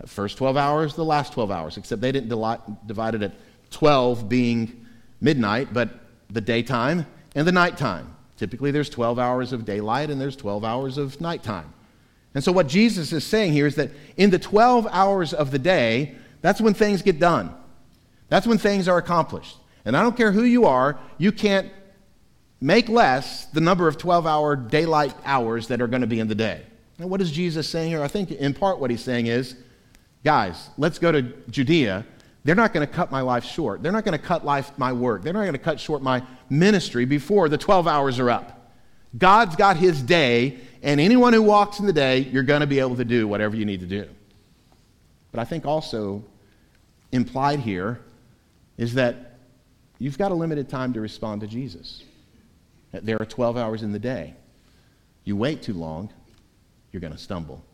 The 0.00 0.06
first 0.06 0.38
12 0.38 0.56
hours, 0.56 0.94
the 0.94 1.04
last 1.04 1.34
12 1.34 1.50
hours, 1.50 1.76
except 1.76 2.00
they 2.00 2.10
didn't 2.10 2.30
divide 2.30 3.14
it 3.14 3.20
at 3.20 3.34
12 3.70 4.26
being 4.26 4.86
midnight, 5.20 5.74
but 5.74 5.90
the 6.30 6.40
daytime 6.40 7.04
and 7.34 7.46
the 7.46 7.52
nighttime. 7.52 8.16
Typically, 8.38 8.70
there's 8.70 8.88
12 8.88 9.18
hours 9.18 9.52
of 9.52 9.66
daylight 9.66 10.08
and 10.08 10.18
there's 10.18 10.36
12 10.36 10.64
hours 10.64 10.96
of 10.96 11.20
nighttime. 11.20 11.70
And 12.34 12.42
so, 12.42 12.50
what 12.50 12.66
Jesus 12.66 13.12
is 13.12 13.26
saying 13.26 13.52
here 13.52 13.66
is 13.66 13.74
that 13.74 13.90
in 14.16 14.30
the 14.30 14.38
12 14.38 14.88
hours 14.90 15.34
of 15.34 15.50
the 15.50 15.58
day, 15.58 16.16
that's 16.44 16.60
when 16.60 16.74
things 16.74 17.00
get 17.00 17.18
done. 17.18 17.54
That's 18.28 18.46
when 18.46 18.58
things 18.58 18.86
are 18.86 18.98
accomplished. 18.98 19.56
And 19.86 19.96
I 19.96 20.02
don't 20.02 20.14
care 20.14 20.30
who 20.30 20.44
you 20.44 20.66
are, 20.66 20.98
you 21.16 21.32
can't 21.32 21.72
make 22.60 22.90
less 22.90 23.46
the 23.46 23.62
number 23.62 23.88
of 23.88 23.96
12 23.96 24.26
hour 24.26 24.54
daylight 24.54 25.14
hours 25.24 25.68
that 25.68 25.80
are 25.80 25.86
going 25.86 26.02
to 26.02 26.06
be 26.06 26.20
in 26.20 26.28
the 26.28 26.34
day. 26.34 26.60
And 26.98 27.08
what 27.08 27.22
is 27.22 27.32
Jesus 27.32 27.66
saying 27.66 27.88
here? 27.88 28.02
I 28.02 28.08
think 28.08 28.30
in 28.30 28.52
part 28.52 28.78
what 28.78 28.90
he's 28.90 29.02
saying 29.02 29.28
is, 29.28 29.56
guys, 30.22 30.68
let's 30.76 30.98
go 30.98 31.10
to 31.10 31.22
Judea. 31.48 32.04
They're 32.44 32.54
not 32.54 32.74
going 32.74 32.86
to 32.86 32.92
cut 32.92 33.10
my 33.10 33.22
life 33.22 33.46
short. 33.46 33.82
They're 33.82 33.90
not 33.90 34.04
going 34.04 34.18
to 34.18 34.22
cut 34.22 34.44
life 34.44 34.70
my 34.76 34.92
work. 34.92 35.22
They're 35.22 35.32
not 35.32 35.44
going 35.44 35.52
to 35.52 35.58
cut 35.58 35.80
short 35.80 36.02
my 36.02 36.22
ministry 36.50 37.06
before 37.06 37.48
the 37.48 37.56
12 37.56 37.88
hours 37.88 38.18
are 38.18 38.28
up. 38.28 38.70
God's 39.16 39.56
got 39.56 39.78
his 39.78 40.02
day, 40.02 40.58
and 40.82 41.00
anyone 41.00 41.32
who 41.32 41.40
walks 41.40 41.80
in 41.80 41.86
the 41.86 41.92
day, 41.94 42.18
you're 42.18 42.42
going 42.42 42.60
to 42.60 42.66
be 42.66 42.80
able 42.80 42.96
to 42.96 43.04
do 43.06 43.26
whatever 43.26 43.56
you 43.56 43.64
need 43.64 43.80
to 43.80 43.86
do. 43.86 44.06
But 45.32 45.40
I 45.40 45.44
think 45.46 45.64
also 45.64 46.22
implied 47.14 47.60
here 47.60 48.00
is 48.76 48.94
that 48.94 49.38
you've 49.98 50.18
got 50.18 50.32
a 50.32 50.34
limited 50.34 50.68
time 50.68 50.92
to 50.92 51.00
respond 51.00 51.40
to 51.40 51.46
Jesus. 51.46 52.02
There 52.92 53.20
are 53.20 53.24
12 53.24 53.56
hours 53.56 53.82
in 53.82 53.92
the 53.92 53.98
day. 53.98 54.34
You 55.24 55.36
wait 55.36 55.62
too 55.62 55.74
long, 55.74 56.10
you're 56.92 57.00
going 57.00 57.12
to 57.12 57.18
stumble. 57.18 57.64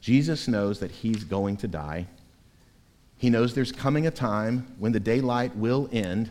Jesus 0.00 0.48
knows 0.48 0.80
that 0.80 0.90
he's 0.90 1.24
going 1.24 1.56
to 1.58 1.68
die. 1.68 2.06
He 3.18 3.28
knows 3.28 3.54
there's 3.54 3.72
coming 3.72 4.06
a 4.06 4.10
time 4.10 4.74
when 4.78 4.92
the 4.92 5.00
daylight 5.00 5.54
will 5.56 5.88
end, 5.92 6.30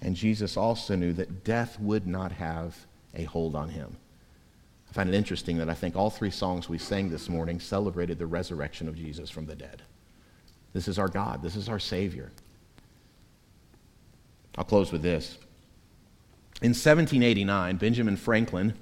and 0.00 0.16
Jesus 0.16 0.56
also 0.56 0.96
knew 0.96 1.12
that 1.14 1.44
death 1.44 1.78
would 1.80 2.06
not 2.06 2.32
have 2.32 2.76
a 3.14 3.24
hold 3.24 3.54
on 3.54 3.68
him. 3.68 3.96
I 4.90 4.92
find 4.92 5.08
it 5.08 5.14
interesting 5.14 5.58
that 5.58 5.70
I 5.70 5.74
think 5.74 5.96
all 5.96 6.10
three 6.10 6.30
songs 6.30 6.68
we 6.68 6.78
sang 6.78 7.10
this 7.10 7.28
morning 7.28 7.60
celebrated 7.60 8.18
the 8.18 8.26
resurrection 8.26 8.88
of 8.88 8.96
Jesus 8.96 9.30
from 9.30 9.46
the 9.46 9.54
dead. 9.54 9.82
This 10.74 10.88
is 10.88 10.98
our 10.98 11.08
God, 11.08 11.42
this 11.42 11.56
is 11.56 11.68
our 11.68 11.78
Savior. 11.78 12.30
I'll 14.58 14.64
close 14.64 14.92
with 14.92 15.02
this. 15.02 15.38
In 16.60 16.70
1789, 16.70 17.76
Benjamin 17.76 18.16
Franklin 18.16 18.74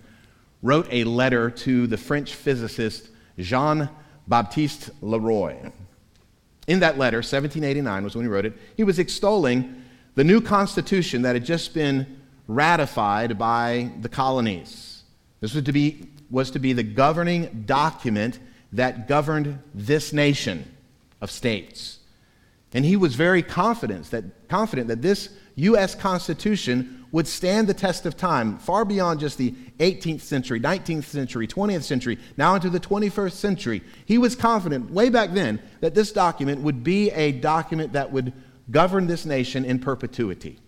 wrote 0.63 0.89
a 0.91 1.05
letter 1.05 1.51
to 1.51 1.87
the 1.87 1.97
French 1.97 2.35
physicist 2.35 3.09
Jean 3.39 3.89
Baptiste 4.27 4.91
Leroy. 5.01 5.71
In 6.67 6.81
that 6.81 6.99
letter, 6.99 7.19
1789 7.19 8.05
was 8.05 8.15
when 8.15 8.25
he 8.25 8.31
wrote 8.31 8.47
it, 8.47 8.55
he 8.77 8.85
was 8.85 8.99
extolling 8.99 9.83
the 10.15 10.25
new 10.25 10.41
constitution 10.41 11.23
that 11.23 11.35
had 11.35 11.45
just 11.45 11.75
been 11.75 12.21
ratified 12.47 13.39
by 13.39 13.91
the 14.01 14.09
colonies. 14.09 15.03
This 15.41 15.55
was 15.55 15.65
to 15.65 15.73
be, 15.73 16.07
was 16.31 16.51
to 16.53 16.59
be 16.59 16.73
the 16.73 16.83
governing 16.83 17.65
document 17.67 18.39
that 18.73 19.09
governed 19.09 19.59
this 19.75 20.13
nation 20.13 20.73
of 21.23 21.31
states. 21.31 22.01
And 22.75 22.85
he 22.85 22.97
was 22.97 23.15
very 23.15 23.43
confident 23.43 24.11
that, 24.11 24.49
confident 24.49 24.89
that 24.89 25.01
this 25.01 25.31
U.S. 25.57 25.95
Constitution 25.95 27.07
would 27.13 27.29
stand 27.29 27.69
the 27.69 27.75
test 27.75 28.07
of 28.07 28.17
time 28.17 28.59
far 28.59 28.85
beyond 28.85 29.21
just 29.21 29.37
the 29.39 29.53
18th 29.79 30.23
century, 30.23 30.59
19th 30.59 31.05
century, 31.05 31.47
20th 31.47 31.83
century, 31.83 32.19
now 32.39 32.55
into 32.55 32.71
the 32.71 32.81
21st 32.81 33.33
century. 33.33 33.83
He 34.07 34.17
was 34.19 34.35
confident 34.35 34.91
way 34.91 35.11
back 35.11 35.33
then 35.33 35.61
that 35.81 35.95
this 35.95 36.11
document 36.11 36.63
would 36.63 36.83
be 36.83 37.11
a 37.11 37.33
document 37.33 37.93
that 37.93 38.11
would 38.11 38.33
govern 38.71 39.07
this 39.07 39.27
nation 39.27 39.65
in 39.65 39.79
perpetuity. 39.79 40.59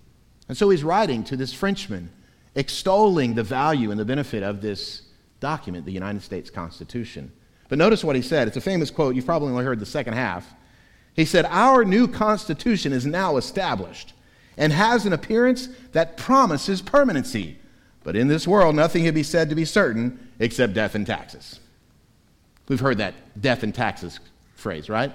And 0.48 0.56
so 0.56 0.68
he's 0.68 0.84
writing 0.84 1.24
to 1.24 1.36
this 1.36 1.54
Frenchman, 1.54 2.10
extolling 2.54 3.34
the 3.34 3.42
value 3.42 3.90
and 3.90 3.98
the 3.98 4.04
benefit 4.04 4.42
of 4.42 4.60
this 4.60 5.02
document, 5.40 5.86
the 5.86 5.92
United 5.92 6.22
States 6.22 6.50
Constitution. 6.50 7.32
But 7.68 7.78
notice 7.78 8.04
what 8.04 8.16
he 8.16 8.22
said. 8.22 8.48
It's 8.48 8.56
a 8.56 8.60
famous 8.60 8.90
quote. 8.90 9.14
You've 9.14 9.26
probably 9.26 9.50
only 9.50 9.64
heard 9.64 9.80
the 9.80 9.86
second 9.86 10.14
half. 10.14 10.52
He 11.14 11.24
said, 11.24 11.46
Our 11.46 11.84
new 11.84 12.08
Constitution 12.08 12.92
is 12.92 13.06
now 13.06 13.36
established 13.36 14.12
and 14.56 14.72
has 14.72 15.06
an 15.06 15.12
appearance 15.12 15.68
that 15.92 16.16
promises 16.16 16.82
permanency. 16.82 17.58
But 18.02 18.16
in 18.16 18.28
this 18.28 18.46
world, 18.46 18.76
nothing 18.76 19.04
can 19.04 19.14
be 19.14 19.22
said 19.22 19.48
to 19.48 19.54
be 19.54 19.64
certain 19.64 20.30
except 20.38 20.74
death 20.74 20.94
and 20.94 21.06
taxes. 21.06 21.60
We've 22.68 22.80
heard 22.80 22.98
that 22.98 23.14
death 23.40 23.62
and 23.62 23.74
taxes 23.74 24.20
phrase, 24.56 24.88
right? 24.88 25.12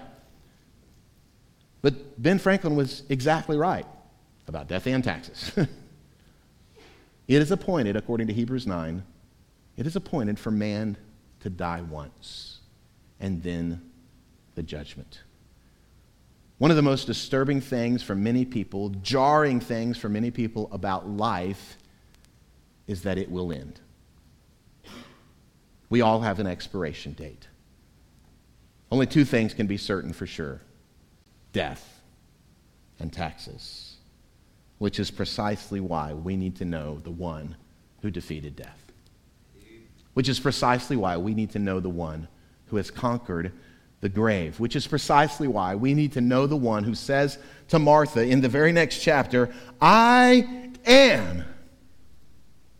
But 1.81 2.21
Ben 2.21 2.39
Franklin 2.39 2.75
was 2.75 3.03
exactly 3.09 3.57
right 3.57 3.85
about 4.47 4.67
death 4.67 4.87
and 4.87 5.03
taxes. 5.03 5.51
it 5.55 5.67
is 7.27 7.51
appointed, 7.51 7.95
according 7.95 8.27
to 8.27 8.33
Hebrews 8.33 8.67
9, 8.67 9.03
it 9.77 9.87
is 9.87 9.95
appointed 9.95 10.37
for 10.37 10.51
man 10.51 10.97
to 11.41 11.49
die 11.49 11.81
once 11.81 12.59
and 13.19 13.41
then 13.43 13.81
the 14.55 14.63
judgment. 14.63 15.21
One 16.57 16.71
of 16.71 16.77
the 16.77 16.83
most 16.83 17.05
disturbing 17.05 17.61
things 17.61 18.03
for 18.03 18.15
many 18.15 18.43
people, 18.43 18.89
jarring 18.89 19.61
things 19.61 19.97
for 19.97 20.09
many 20.09 20.29
people 20.29 20.67
about 20.73 21.07
life, 21.07 21.77
is 22.87 23.03
that 23.03 23.17
it 23.17 23.31
will 23.31 23.53
end. 23.53 23.79
We 25.89 26.01
all 26.01 26.21
have 26.21 26.39
an 26.39 26.47
expiration 26.47 27.13
date. 27.13 27.47
Only 28.91 29.05
two 29.05 29.23
things 29.25 29.53
can 29.53 29.67
be 29.67 29.77
certain 29.77 30.13
for 30.13 30.25
sure 30.25 30.61
death 31.53 32.01
and 32.99 33.11
taxes, 33.11 33.95
which 34.77 34.99
is 34.99 35.09
precisely 35.09 35.79
why 35.79 36.13
we 36.13 36.35
need 36.35 36.57
to 36.57 36.65
know 36.65 36.99
the 37.03 37.11
one 37.11 37.55
who 38.01 38.11
defeated 38.11 38.55
death. 38.55 38.88
Which 40.19 40.27
is 40.27 40.37
precisely 40.37 40.97
why 40.97 41.15
we 41.15 41.33
need 41.33 41.51
to 41.51 41.59
know 41.59 41.79
the 41.79 41.87
one 41.87 42.27
who 42.65 42.75
has 42.75 42.91
conquered 42.91 43.53
the 44.01 44.09
grave, 44.09 44.59
which 44.59 44.75
is 44.75 44.85
precisely 44.85 45.47
why 45.47 45.75
we 45.75 45.93
need 45.93 46.11
to 46.11 46.19
know 46.19 46.45
the 46.45 46.57
one 46.57 46.83
who 46.83 46.93
says 46.93 47.37
to 47.69 47.79
Martha 47.79 48.21
in 48.21 48.41
the 48.41 48.49
very 48.49 48.73
next 48.73 48.99
chapter, 48.99 49.49
I 49.79 50.73
am 50.85 51.45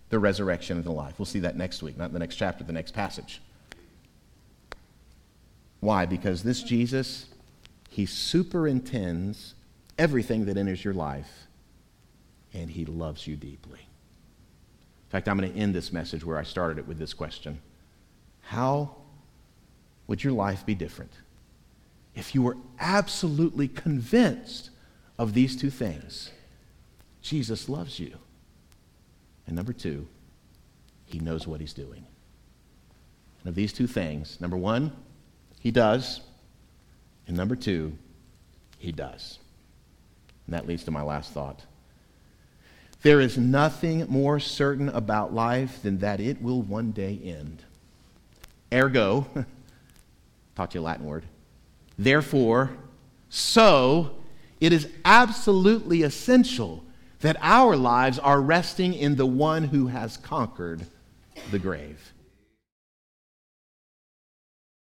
the 0.10 0.20
resurrection 0.20 0.76
and 0.76 0.86
the 0.86 0.92
life. 0.92 1.18
We'll 1.18 1.28
see 1.28 1.40
that 1.40 1.56
next 1.56 1.82
week, 1.82 1.98
not 1.98 2.12
the 2.12 2.20
next 2.20 2.36
chapter, 2.36 2.66
the 2.66 2.74
next 2.74 2.94
passage. 2.94 3.42
Why? 5.80 6.06
Because 6.06 6.44
this 6.44 6.62
Jesus, 6.62 7.28
he 7.90 8.06
superintends 8.06 9.56
everything 9.98 10.44
that 10.44 10.58
enters 10.58 10.84
your 10.84 10.94
life, 10.94 11.48
and 12.54 12.70
he 12.70 12.84
loves 12.84 13.26
you 13.28 13.38
deeply. 13.38 13.80
In 15.10 15.12
fact, 15.12 15.28
I'm 15.28 15.40
going 15.40 15.52
to 15.52 15.60
end 15.60 15.74
this 15.74 15.92
message 15.92 16.24
where 16.24 16.38
I 16.38 16.44
started 16.44 16.78
it 16.78 16.88
with 16.88 17.00
this 17.00 17.16
question 17.16 17.60
How 18.42 18.96
would 20.06 20.24
your 20.24 20.34
life 20.34 20.68
be 20.68 20.76
different 20.76 21.12
if 22.14 22.36
you 22.36 22.44
were 22.44 22.58
absolutely 22.80 23.68
convinced 23.68 24.70
of 25.18 25.34
these 25.34 25.56
two 25.56 25.72
things? 25.72 26.30
Jesus 27.24 27.68
loves 27.68 28.00
you. 28.00 28.18
And 29.48 29.56
number 29.56 29.74
two, 29.74 30.08
he 31.06 31.20
knows 31.20 31.48
what 31.48 31.60
he's 31.60 31.74
doing. 31.74 32.06
And 33.40 33.50
of 33.50 33.56
these 33.56 33.74
two 33.74 33.88
things, 33.88 34.40
number 34.40 34.58
one, 34.58 34.92
he 35.60 35.72
does. 35.72 36.22
And 37.28 37.36
number 37.36 37.56
two, 37.56 37.98
he 38.78 38.92
does. 38.92 39.40
And 40.46 40.54
that 40.54 40.68
leads 40.68 40.84
to 40.84 40.92
my 40.92 41.02
last 41.02 41.34
thought. 41.34 41.64
There 43.02 43.22
is 43.22 43.38
nothing 43.38 44.06
more 44.10 44.40
certain 44.40 44.90
about 44.90 45.34
life 45.34 45.82
than 45.82 46.00
that 46.00 46.20
it 46.20 46.42
will 46.42 46.62
one 46.62 46.92
day 46.92 47.20
end. 47.24 47.64
Ergo, 48.74 49.26
taught 50.56 50.76
you 50.76 50.82
a 50.82 50.84
Latin 50.84 51.06
word. 51.06 51.24
Therefore, 51.98 52.72
so 53.30 54.16
it 54.60 54.74
is 54.74 54.90
absolutely 55.06 56.04
essential 56.04 56.84
that 57.22 57.38
our 57.42 57.76
lives 57.76 58.20
are 58.20 58.42
resting 58.42 58.94
in 58.94 59.16
the 59.16 59.26
one 59.26 59.66
who 59.66 59.88
has 59.88 60.18
conquered 60.18 60.86
the 61.52 61.60
grave. 61.60 62.14